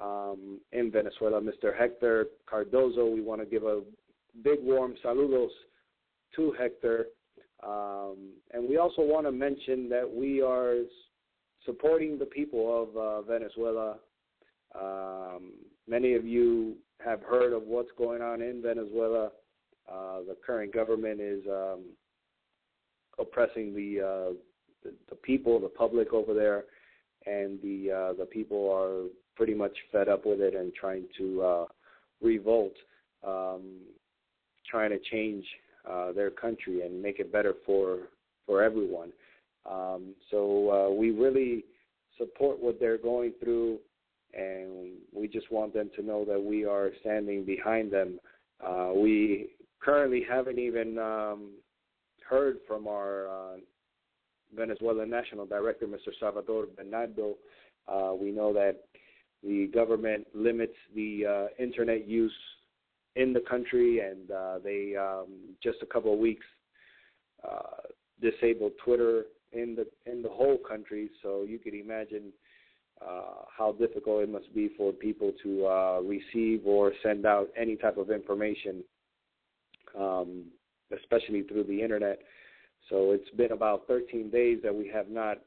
um, 0.00 0.60
in 0.72 0.90
Venezuela, 0.90 1.40
Mr. 1.40 1.76
Hector 1.76 2.26
Cardozo. 2.46 3.06
We 3.06 3.20
want 3.20 3.40
to 3.40 3.46
give 3.46 3.64
a 3.64 3.82
big 4.42 4.58
warm 4.62 4.94
saludos 5.04 5.50
to 6.36 6.52
Hector. 6.58 7.06
Um, 7.62 8.32
and 8.52 8.68
we 8.68 8.78
also 8.78 9.02
want 9.02 9.26
to 9.26 9.32
mention 9.32 9.88
that 9.90 10.10
we 10.10 10.42
are 10.42 10.78
supporting 11.64 12.18
the 12.18 12.26
people 12.26 12.82
of 12.82 12.96
uh, 12.96 13.22
Venezuela. 13.22 13.96
Um, 14.74 15.52
many 15.86 16.14
of 16.14 16.26
you 16.26 16.76
have 17.04 17.22
heard 17.22 17.52
of 17.52 17.62
what's 17.64 17.90
going 17.96 18.22
on 18.22 18.40
in 18.42 18.62
Venezuela. 18.62 19.30
Uh, 19.90 20.20
the 20.26 20.36
current 20.44 20.72
government 20.72 21.20
is 21.20 21.42
um, 21.48 21.82
oppressing 23.18 23.74
the, 23.74 24.00
uh, 24.00 24.32
the 24.82 24.92
the 25.10 25.16
people, 25.16 25.60
the 25.60 25.68
public 25.68 26.12
over 26.12 26.34
there 26.34 26.64
and 27.26 27.60
the 27.62 27.90
uh, 27.90 28.12
the 28.14 28.26
people 28.26 28.70
are 28.70 29.08
pretty 29.36 29.54
much 29.54 29.76
fed 29.90 30.08
up 30.08 30.26
with 30.26 30.40
it 30.40 30.54
and 30.54 30.74
trying 30.74 31.04
to 31.16 31.42
uh, 31.42 31.64
revolt, 32.20 32.74
um, 33.26 33.62
trying 34.72 34.90
to 34.90 34.98
change 35.10 35.44
uh, 35.88 36.10
their 36.12 36.30
country 36.30 36.80
and 36.80 37.00
make 37.00 37.20
it 37.20 37.30
better 37.30 37.54
for 37.64 37.98
for 38.46 38.62
everyone. 38.62 39.12
Um, 39.70 40.14
so 40.30 40.70
uh, 40.70 40.94
we 40.94 41.10
really 41.12 41.64
support 42.18 42.60
what 42.60 42.80
they're 42.80 42.98
going 42.98 43.34
through, 43.40 43.78
and 44.34 44.94
we 45.14 45.28
just 45.28 45.52
want 45.52 45.72
them 45.74 45.90
to 45.94 46.02
know 46.02 46.24
that 46.24 46.42
we 46.42 46.64
are 46.64 46.90
standing 47.00 47.44
behind 47.44 47.92
them. 47.92 48.18
Uh, 48.66 48.92
we 48.96 49.50
currently 49.80 50.24
haven't 50.28 50.58
even 50.58 50.98
um, 50.98 51.50
heard 52.28 52.56
from 52.66 52.88
our 52.88 53.28
uh, 53.28 53.56
Venezuelan 54.56 55.10
National 55.10 55.46
Director, 55.46 55.86
Mr. 55.86 56.10
Salvador 56.18 56.66
Bernardo. 56.76 57.36
Uh, 57.86 58.14
we 58.18 58.30
know 58.30 58.52
that 58.52 58.84
the 59.42 59.68
government 59.72 60.26
limits 60.34 60.76
the 60.94 61.26
uh, 61.26 61.62
internet 61.62 62.08
use 62.08 62.32
in 63.16 63.32
the 63.32 63.40
country, 63.40 64.00
and 64.00 64.30
uh, 64.30 64.58
they 64.62 64.94
um, 64.96 65.28
just 65.62 65.78
a 65.82 65.86
couple 65.86 66.12
of 66.12 66.18
weeks 66.18 66.46
uh, 67.48 67.88
disabled 68.20 68.72
Twitter 68.84 69.24
in 69.52 69.76
the 69.76 69.86
in 70.10 70.22
the 70.22 70.28
whole 70.28 70.58
country. 70.58 71.10
So 71.22 71.44
you 71.46 71.58
could 71.58 71.74
imagine 71.74 72.32
uh, 73.00 73.44
how 73.56 73.72
difficult 73.72 74.22
it 74.22 74.30
must 74.30 74.54
be 74.54 74.70
for 74.76 74.92
people 74.92 75.32
to 75.42 75.66
uh, 75.66 76.00
receive 76.00 76.62
or 76.64 76.92
send 77.02 77.26
out 77.26 77.48
any 77.56 77.76
type 77.76 77.96
of 77.96 78.10
information, 78.10 78.82
um, 79.98 80.44
especially 80.96 81.42
through 81.42 81.64
the 81.64 81.82
internet. 81.82 82.20
So 82.88 83.12
it's 83.12 83.30
been 83.30 83.52
about 83.52 83.86
13 83.86 84.30
days 84.30 84.58
that 84.62 84.74
we 84.74 84.88
have 84.88 85.08
not 85.08 85.38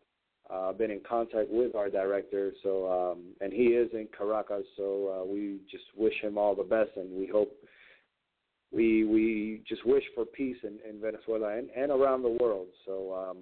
uh, 0.49 0.71
been 0.73 0.91
in 0.91 1.01
contact 1.07 1.49
with 1.49 1.75
our 1.75 1.89
director. 1.89 2.51
So 2.63 2.91
um, 2.91 3.23
and 3.41 3.51
he 3.51 3.67
is 3.67 3.89
in 3.93 4.07
Caracas. 4.15 4.65
So 4.77 5.21
uh, 5.21 5.25
we 5.25 5.59
just 5.69 5.85
wish 5.95 6.13
him 6.21 6.37
all 6.37 6.55
the 6.55 6.63
best, 6.63 6.91
and 6.95 7.11
we 7.11 7.27
hope 7.27 7.51
we 8.71 9.05
we 9.05 9.61
just 9.67 9.85
wish 9.85 10.03
for 10.13 10.25
peace 10.25 10.57
in, 10.63 10.79
in 10.87 11.01
Venezuela 11.01 11.57
and, 11.57 11.69
and 11.75 11.91
around 11.91 12.21
the 12.21 12.37
world. 12.41 12.67
So 12.85 13.13
um, 13.13 13.37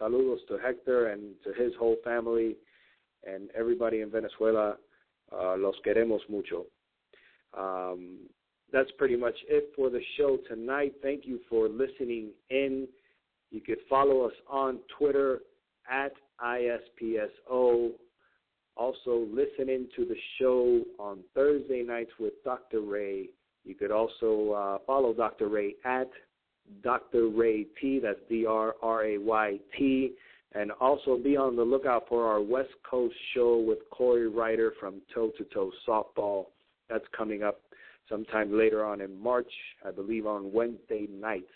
saludos 0.00 0.46
to 0.48 0.58
Hector 0.58 1.08
and 1.08 1.34
to 1.44 1.52
his 1.52 1.72
whole 1.78 1.96
family 2.02 2.56
and 3.26 3.50
everybody 3.56 4.00
in 4.00 4.10
Venezuela. 4.10 4.76
Uh, 5.32 5.56
los 5.56 5.76
queremos 5.86 6.20
mucho. 6.28 6.66
Um, 7.56 8.18
that's 8.72 8.90
pretty 8.98 9.16
much 9.16 9.34
it 9.48 9.70
for 9.76 9.90
the 9.90 10.00
show 10.16 10.38
tonight. 10.48 10.94
Thank 11.02 11.24
you 11.24 11.40
for 11.48 11.68
listening 11.68 12.30
in. 12.50 12.88
You 13.50 13.60
could 13.60 13.78
follow 13.88 14.22
us 14.22 14.32
on 14.48 14.78
Twitter 14.96 15.40
at 15.90 16.12
ISPSO. 16.44 17.90
Also, 18.76 19.26
listening 19.30 19.88
to 19.96 20.04
the 20.04 20.16
show 20.38 20.82
on 20.98 21.18
Thursday 21.34 21.82
nights 21.82 22.12
with 22.18 22.32
Dr. 22.44 22.80
Ray. 22.80 23.28
You 23.64 23.74
could 23.74 23.90
also 23.90 24.52
uh, 24.52 24.78
follow 24.86 25.12
Dr. 25.12 25.48
Ray 25.48 25.74
at 25.84 26.10
Dr. 26.82 27.28
Ray 27.28 27.66
T. 27.80 28.00
That's 28.02 28.18
D 28.28 28.46
R 28.46 28.74
R 28.82 29.04
A 29.04 29.18
Y 29.18 29.58
T. 29.76 30.12
And 30.52 30.72
also 30.80 31.16
be 31.16 31.36
on 31.36 31.54
the 31.54 31.62
lookout 31.62 32.06
for 32.08 32.26
our 32.26 32.40
West 32.40 32.72
Coast 32.88 33.14
show 33.34 33.58
with 33.58 33.78
Corey 33.90 34.28
Ryder 34.28 34.72
from 34.80 35.00
Toe 35.14 35.30
to 35.38 35.44
Toe 35.44 35.70
Softball. 35.86 36.46
That's 36.88 37.04
coming 37.16 37.42
up 37.42 37.60
sometime 38.08 38.56
later 38.56 38.84
on 38.84 39.00
in 39.00 39.22
March, 39.22 39.50
I 39.86 39.92
believe 39.92 40.26
on 40.26 40.52
Wednesday 40.52 41.06
nights. 41.08 41.52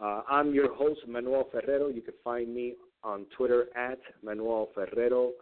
Uh, 0.00 0.22
I'm 0.30 0.54
your 0.54 0.72
host, 0.72 1.00
Manuel 1.08 1.48
Ferrero. 1.50 1.88
You 1.88 2.00
can 2.02 2.14
find 2.22 2.54
me 2.54 2.74
on 3.02 3.26
Twitter 3.36 3.66
at 3.76 3.98
Manuel 4.22 4.68
Ferrero. 4.74 5.32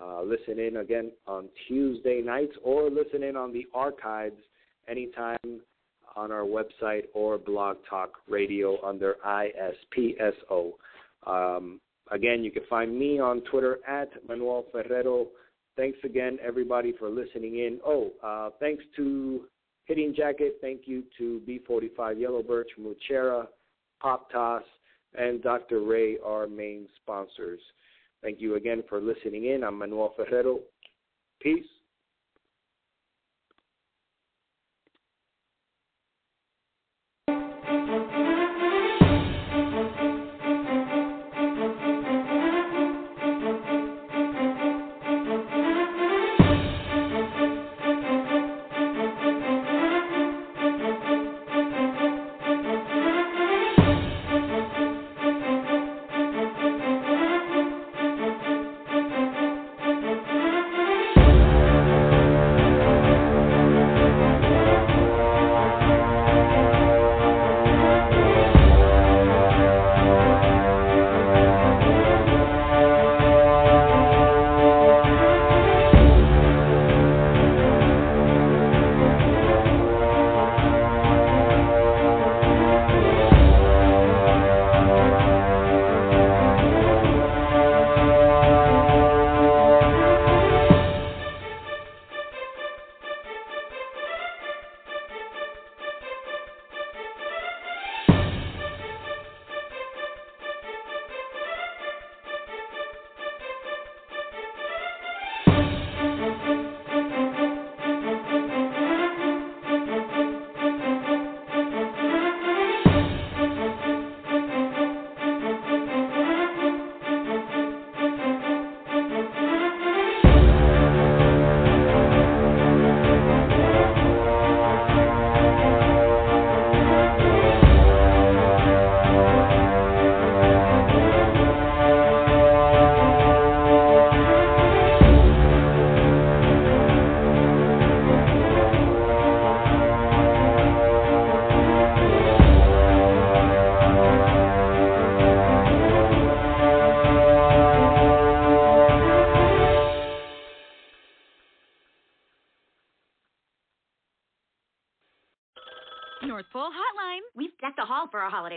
Uh, 0.00 0.22
listen 0.22 0.58
in 0.58 0.78
again 0.78 1.10
on 1.26 1.48
Tuesday 1.66 2.20
nights 2.20 2.52
or 2.62 2.90
listen 2.90 3.22
in 3.22 3.36
on 3.36 3.52
the 3.52 3.66
archives 3.74 4.36
anytime 4.88 5.60
on 6.16 6.32
our 6.32 6.44
website 6.44 7.04
or 7.14 7.38
Blog 7.38 7.76
Talk 7.88 8.12
Radio 8.28 8.78
under 8.84 9.16
ISPSO. 9.26 10.72
Um, 11.26 11.80
again, 12.10 12.44
you 12.44 12.50
can 12.50 12.62
find 12.68 12.98
me 12.98 13.18
on 13.18 13.42
Twitter 13.42 13.78
at 13.86 14.10
Manuel 14.28 14.64
Ferrero. 14.72 15.28
Thanks 15.76 15.98
again, 16.04 16.38
everybody, 16.42 16.94
for 16.98 17.10
listening 17.10 17.58
in. 17.58 17.80
Oh, 17.84 18.10
uh, 18.24 18.50
thanks 18.60 18.82
to 18.96 19.42
Hitting 19.84 20.14
Jacket. 20.16 20.56
Thank 20.60 20.82
you 20.86 21.04
to 21.18 21.40
B45 21.48 22.20
Yellow 22.20 22.42
Birch, 22.42 22.70
Muchera, 22.80 23.46
Pop 24.00 24.30
Toss, 24.30 24.62
and 25.14 25.42
Dr. 25.42 25.80
Ray, 25.80 26.18
our 26.24 26.46
main 26.46 26.86
sponsors. 27.02 27.60
Thank 28.22 28.40
you 28.40 28.56
again 28.56 28.82
for 28.88 29.00
listening 29.00 29.46
in. 29.46 29.62
I'm 29.64 29.78
Manuel 29.78 30.14
Ferrero. 30.16 30.60
Peace. 31.40 31.64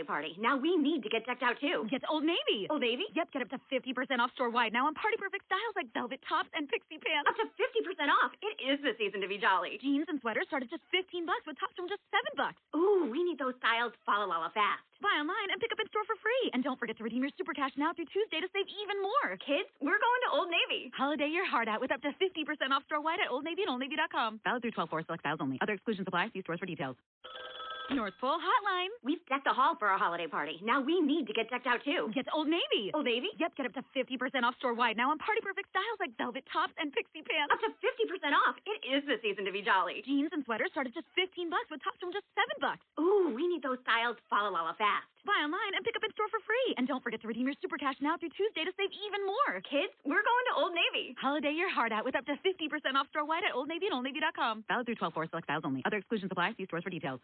Holiday 0.06 0.32
party. 0.34 0.40
Now 0.40 0.56
we 0.56 0.76
need 0.76 1.02
to 1.02 1.10
get 1.10 1.26
decked 1.26 1.42
out 1.42 1.60
too. 1.60 1.86
Get 1.90 2.02
Old 2.08 2.24
oh, 2.24 2.26
Navy. 2.26 2.68
Old 2.70 2.80
oh, 2.82 2.86
Navy? 2.86 3.04
Yep, 3.14 3.32
get 3.32 3.42
up 3.42 3.50
to 3.52 3.60
50% 3.68 3.92
off 4.20 4.32
store 4.34 4.50
wide 4.50 4.72
now 4.72 4.86
on 4.86 4.94
party 4.94 5.16
perfect 5.16 5.44
styles 5.46 5.74
like 5.76 5.92
velvet 5.92 6.20
tops 6.28 6.48
and 6.56 6.68
pixie 6.68 7.00
pants. 7.00 7.28
Up 7.28 7.36
to 7.36 7.46
50% 7.48 8.08
off. 8.08 8.32
It 8.40 8.56
is 8.64 8.78
the 8.80 8.96
season 8.96 9.20
to 9.20 9.28
be 9.28 9.36
jolly. 9.36 9.78
Jeans 9.80 10.06
and 10.08 10.20
sweaters 10.20 10.48
start 10.48 10.64
at 10.64 10.70
just 10.70 10.84
15 10.92 11.26
bucks 11.26 11.44
with 11.44 11.60
tops 11.60 11.76
from 11.76 11.88
just 11.88 12.02
7 12.12 12.22
bucks. 12.36 12.60
Ooh, 12.76 13.08
we 13.10 13.20
need 13.24 13.36
those 13.36 13.56
styles 13.60 13.92
Fala 14.04 14.24
Lala 14.24 14.50
fast. 14.56 14.84
Buy 15.00 15.16
online 15.16 15.48
and 15.48 15.56
pick 15.60 15.72
up 15.72 15.80
in 15.80 15.88
store 15.88 16.04
for 16.04 16.16
free. 16.20 16.52
And 16.52 16.60
don't 16.60 16.76
forget 16.76 16.96
to 17.00 17.04
redeem 17.04 17.24
your 17.24 17.32
super 17.40 17.56
cash 17.56 17.72
now 17.80 17.96
through 17.96 18.12
Tuesday 18.12 18.36
to 18.44 18.48
save 18.52 18.68
even 18.68 19.00
more. 19.00 19.40
Kids, 19.40 19.68
we're 19.80 19.96
going 19.96 20.20
to 20.28 20.30
Old 20.36 20.52
Navy. 20.52 20.92
Holiday 20.92 21.32
your 21.32 21.48
heart 21.48 21.72
out 21.72 21.80
with 21.80 21.88
up 21.88 22.04
to 22.04 22.12
50% 22.20 22.44
off 22.68 22.84
store 22.84 23.00
wide 23.00 23.16
at 23.24 23.32
Old 23.32 23.48
Navy 23.48 23.64
and 23.64 23.72
OldNavy.com. 23.72 24.44
Valid 24.44 24.60
through 24.60 24.76
12 24.76 24.92
4 24.92 25.08
select 25.08 25.24
styles 25.24 25.40
only. 25.40 25.56
Other 25.64 25.72
exclusions 25.80 26.04
apply. 26.04 26.28
See 26.36 26.44
stores 26.44 26.60
for 26.60 26.68
details. 26.68 27.00
North 27.94 28.14
Pole 28.20 28.38
Hotline. 28.38 28.92
We've 29.02 29.20
decked 29.28 29.44
the 29.44 29.54
hall 29.54 29.74
for 29.78 29.88
our 29.88 29.98
holiday 29.98 30.26
party. 30.26 30.60
Now 30.62 30.80
we 30.80 31.00
need 31.00 31.26
to 31.26 31.34
get 31.34 31.50
decked 31.50 31.66
out 31.66 31.82
too. 31.84 32.10
Get 32.14 32.26
Old 32.34 32.48
Navy. 32.48 32.90
Old 32.94 33.06
Navy? 33.06 33.30
Yep, 33.38 33.56
get 33.56 33.66
up 33.66 33.74
to 33.78 33.84
50% 33.94 34.16
off 34.42 34.54
store 34.58 34.74
wide 34.74 34.96
now 34.96 35.10
on 35.10 35.18
party 35.18 35.40
perfect 35.40 35.70
styles 35.70 35.98
like 36.02 36.12
velvet 36.18 36.44
tops 36.52 36.74
and 36.76 36.92
pixie 36.92 37.22
pants. 37.22 37.54
Up 37.54 37.60
to 37.62 37.70
50% 37.70 38.34
off. 38.46 38.58
It 38.66 38.82
is 38.82 39.02
the 39.06 39.16
season 39.22 39.46
to 39.46 39.52
be 39.52 39.62
jolly. 39.62 40.02
Jeans 40.04 40.30
and 40.34 40.44
sweaters 40.44 40.74
start 40.74 40.90
at 40.90 40.94
just 40.94 41.06
15 41.14 41.48
bucks 41.48 41.70
with 41.70 41.80
tops 41.80 42.02
from 42.02 42.12
just 42.12 42.26
7 42.34 42.46
bucks. 42.60 42.82
Ooh, 42.98 43.32
we 43.32 43.46
need 43.46 43.62
those 43.62 43.78
styles 43.86 44.18
Fala 44.26 44.50
Lala 44.50 44.74
fast. 44.76 45.06
Buy 45.24 45.36
online 45.44 45.76
and 45.76 45.84
pick 45.84 45.94
up 45.96 46.04
in 46.04 46.10
store 46.16 46.32
for 46.32 46.40
free. 46.48 46.72
And 46.80 46.88
don't 46.88 47.04
forget 47.04 47.20
to 47.20 47.28
redeem 47.28 47.44
your 47.44 47.58
super 47.60 47.76
cash 47.76 48.00
now 48.00 48.16
through 48.16 48.32
Tuesday 48.32 48.64
to 48.64 48.72
save 48.74 48.88
even 49.04 49.20
more. 49.28 49.60
Kids, 49.68 49.92
we're 50.08 50.24
going 50.24 50.44
to 50.48 50.54
Old 50.56 50.72
Navy. 50.72 51.12
Holiday 51.20 51.52
your 51.52 51.68
heart 51.68 51.92
out 51.92 52.08
with 52.08 52.16
up 52.16 52.24
to 52.26 52.40
50% 52.40 52.66
off 52.96 53.06
store 53.12 53.28
wide 53.28 53.44
at 53.44 53.52
Old 53.52 53.68
Navy 53.68 53.86
and 53.86 53.94
Old 53.94 54.00
OldNavy.com. 54.00 54.64
Valid 54.68 54.86
through 54.86 54.96
12 54.96 55.12
4 55.12 55.28
select 55.28 55.46
styles 55.46 55.62
only. 55.66 55.82
Other 55.84 55.98
exclusions 55.98 56.32
apply. 56.32 56.54
See 56.56 56.64
stores 56.64 56.84
for 56.84 56.90
details. 56.90 57.20